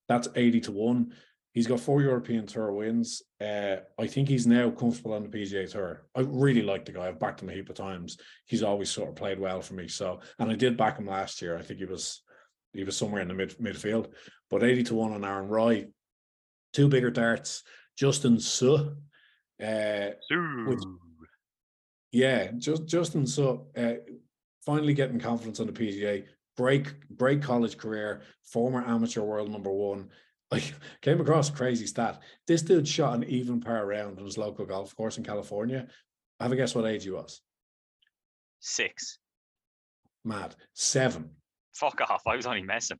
[0.08, 1.12] that's eighty to one.
[1.52, 3.22] He's got four European Tour wins.
[3.38, 6.06] Uh, I think he's now comfortable on the PGA Tour.
[6.16, 7.08] I really like the guy.
[7.08, 8.16] I've backed him a heap of times.
[8.46, 9.86] He's always sort of played well for me.
[9.86, 11.58] So, and I did back him last year.
[11.58, 12.22] I think he was
[12.72, 14.12] he was somewhere in the mid midfield.
[14.50, 15.88] But eighty to one on Aaron Rai.
[16.72, 17.62] Two bigger darts.
[17.96, 18.90] Justin Suh.
[19.62, 20.10] Uh,
[20.68, 20.82] which-
[22.10, 23.94] yeah, just Justin Suh uh,
[24.64, 26.24] finally getting confidence on the PGA.
[26.56, 30.10] Break great college career, former amateur world number one.
[30.52, 30.62] I
[31.00, 32.20] came across crazy stat.
[32.46, 35.86] This dude shot an even par round on his local golf course in California.
[36.40, 37.40] Have a guess what age he was?
[38.60, 39.18] Six.
[40.24, 40.54] Mad.
[40.74, 41.30] Seven.
[41.74, 42.22] Fuck off.
[42.26, 42.98] I was only messing.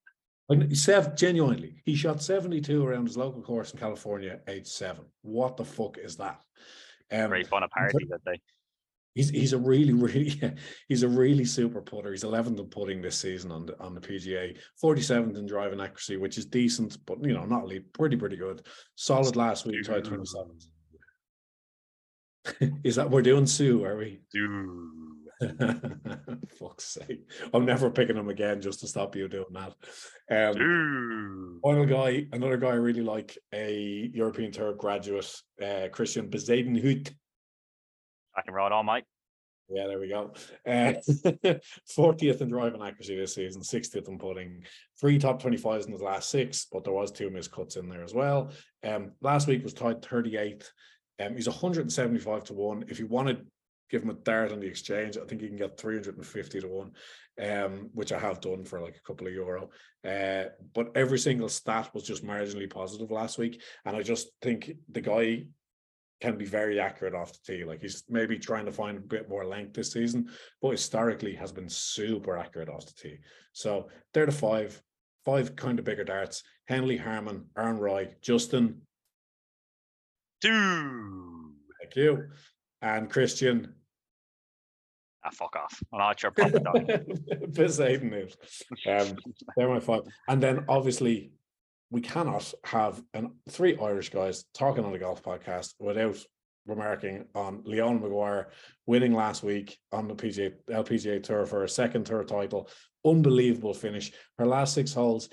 [0.48, 5.04] Like, Seven, genuinely, he shot 72 around his local course in California, age seven.
[5.22, 6.40] What the fuck is that?
[7.10, 8.40] Um, Great fun a party that day.
[9.14, 10.40] He's he's a really really
[10.88, 12.10] he's a really super putter.
[12.10, 16.16] He's 11th in putting this season on the on the PGA, 47th in driving accuracy,
[16.16, 18.62] which is decent, but you know not elite, pretty pretty good.
[18.94, 20.66] Solid last week, tied 27th.
[22.84, 23.84] is that we're doing Sue?
[23.84, 24.22] Are we?
[26.58, 27.28] Fuck's sake!
[27.52, 29.74] I'm never picking him again just to stop you doing that.
[30.30, 35.30] Um, final guy, another guy I really like, a European Tour graduate,
[35.60, 37.12] uh, Christiaan Bezuidenhout.
[38.36, 39.04] I can ride all Mike.
[39.68, 40.32] Yeah, there we go.
[40.66, 40.94] Uh,
[41.96, 44.64] 40th in driving accuracy this season, 60th in putting,
[45.00, 48.12] three top 25s in his last six, but there was two miscuts in there as
[48.12, 48.50] well.
[48.84, 50.66] Um, last week was tied 38th.
[51.20, 52.84] Um, he's 175 to 1.
[52.88, 53.38] If you want to
[53.92, 56.92] give him a dart on the exchange, I think you can get 350 to 1,
[57.42, 59.68] um, which I have done for like a couple of euro.
[60.04, 63.60] Uh, but every single stat was just marginally positive last week.
[63.84, 65.44] And I just think the guy
[66.22, 67.64] can be very accurate off the tee.
[67.64, 70.30] Like he's maybe trying to find a bit more length this season,
[70.62, 73.18] but historically has been super accurate off the tee.
[73.52, 74.80] So they're the five,
[75.24, 76.42] five kind of bigger darts.
[76.66, 78.80] Henley, Harman, Aaron Rai, Justin,
[80.40, 81.52] Two.
[81.80, 82.28] thank you,
[82.80, 83.74] and Christian.
[85.24, 85.80] Ah, fuck off.
[85.92, 86.30] I'm not sure.
[86.30, 86.90] Proper dog.
[87.54, 88.36] Poseidon it.
[88.86, 89.16] Um,
[89.56, 90.02] they're my five.
[90.28, 91.32] And then obviously
[91.90, 96.16] we cannot have an three Irish guys talking on a golf podcast without
[96.66, 98.48] remarking on Leon Maguire
[98.86, 102.68] winning last week on the PGA LPGA tour for a second tour title.
[103.04, 104.12] Unbelievable finish.
[104.38, 105.28] Her last six holes,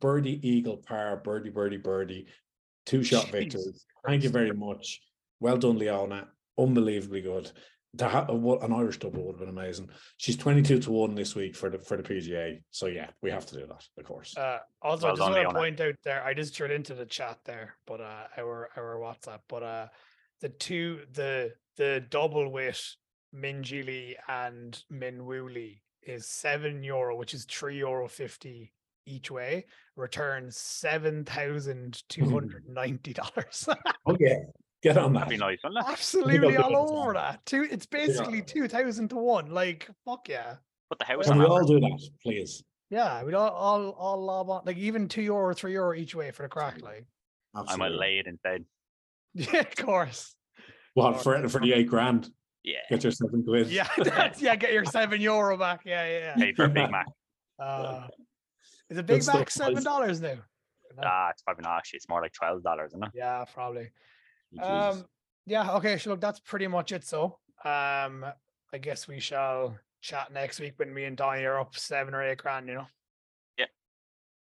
[0.00, 2.26] birdie, eagle, par, birdie, birdie, birdie,
[2.86, 3.62] two shot victory.
[4.06, 5.00] Thank you very much.
[5.40, 6.28] Well done, Leona.
[6.58, 7.52] Unbelievably good.
[7.96, 9.88] To have an Irish double would have been amazing.
[10.18, 12.60] She's twenty-two to one this week for the for the PGA.
[12.70, 14.36] So yeah, we have to do that, of course.
[14.36, 15.58] Uh, also, Well I just want to Leona.
[15.58, 18.98] point out there, I just threw it into the chat there, but uh, our our
[19.00, 19.86] WhatsApp, but uh,
[20.42, 22.94] the two the the double with
[23.34, 28.72] Minjee Lee and Min Minwuli is seven euro, which is three euro fifty
[29.06, 29.64] each way.
[29.96, 33.66] Returns seven thousand two hundred ninety dollars.
[34.06, 34.36] oh yeah,
[34.82, 35.20] get on that.
[35.20, 35.90] That'd be nice, wouldn't it?
[35.90, 37.44] Absolutely go all to over that.
[37.46, 39.50] Two, it's basically two thousand to one.
[39.50, 40.56] Like fuck yeah.
[40.90, 41.50] Put the house Can on we that.
[41.50, 42.64] all do that, please?
[42.90, 46.30] Yeah, we'd all all all lob on like even two euro, three euro each way
[46.30, 46.80] for the crack.
[46.80, 47.06] Like,
[47.54, 47.98] I might Absolutely.
[47.98, 48.64] lay it in bed.
[49.34, 50.34] yeah, of course.
[50.94, 52.30] What for for the eight grand?
[52.64, 52.76] Yeah.
[52.90, 53.68] Get your seven quid.
[53.68, 55.82] Yeah, that's, yeah, get your seven euro back.
[55.84, 56.34] Yeah, yeah, yeah.
[56.36, 57.06] Paid for a Big Mac.
[57.58, 58.08] Uh,
[58.90, 59.84] is a Big stuff, Mac seven boys.
[59.84, 60.34] dollars now?
[60.96, 61.02] No.
[61.04, 61.98] Ah, it's probably not actually.
[61.98, 63.10] It's more like twelve dollars, isn't it?
[63.14, 63.90] Yeah, probably.
[64.52, 64.66] Jesus.
[64.66, 65.04] Um,
[65.46, 65.72] yeah.
[65.76, 65.98] Okay.
[65.98, 67.04] So look, that's pretty much it.
[67.04, 68.24] So, um,
[68.72, 72.22] I guess we shall chat next week when me and Donnie are up seven or
[72.22, 72.68] eight grand.
[72.68, 72.86] You know.
[73.58, 73.66] Yeah.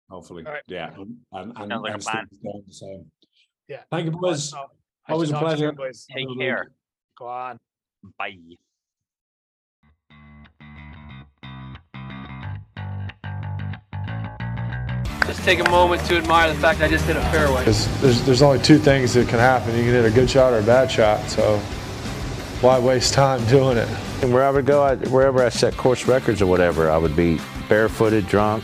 [0.09, 0.63] Hopefully, All right.
[0.67, 2.27] yeah, and and, and, Sounds like and plan.
[2.31, 3.11] Steve's the same.
[3.67, 3.81] Yeah.
[3.91, 4.53] Thank you, boys.
[5.07, 5.71] Always a talk to you, pleasure.
[5.71, 6.05] boys.
[6.11, 6.71] Take Have care.
[7.17, 7.59] Go on.
[8.17, 8.37] Bye.
[15.35, 17.59] Just take a moment to admire the fact I just hit a fairway.
[17.59, 19.75] Because there's, there's only two things that can happen.
[19.75, 21.29] You can hit a good shot or a bad shot.
[21.29, 21.57] So
[22.61, 23.89] why waste time doing it?
[24.23, 27.17] And where I would go, I, wherever I set course records or whatever, I would
[27.17, 28.63] be barefooted, drunk,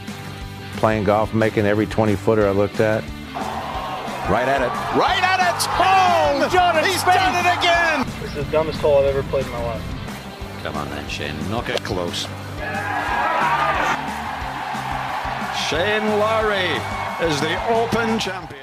[0.77, 3.03] playing golf, making every 20 footer I looked at.
[4.29, 4.71] Right at it.
[4.97, 5.67] Right at it.
[5.77, 8.07] Oh, Jordan He's done it again.
[8.21, 9.83] This is the dumbest hole I've ever played in my life.
[10.63, 11.35] Come on then, Shane.
[11.49, 12.27] Knock it close.
[15.71, 16.67] Shane Lowry
[17.25, 18.60] is the Open champion.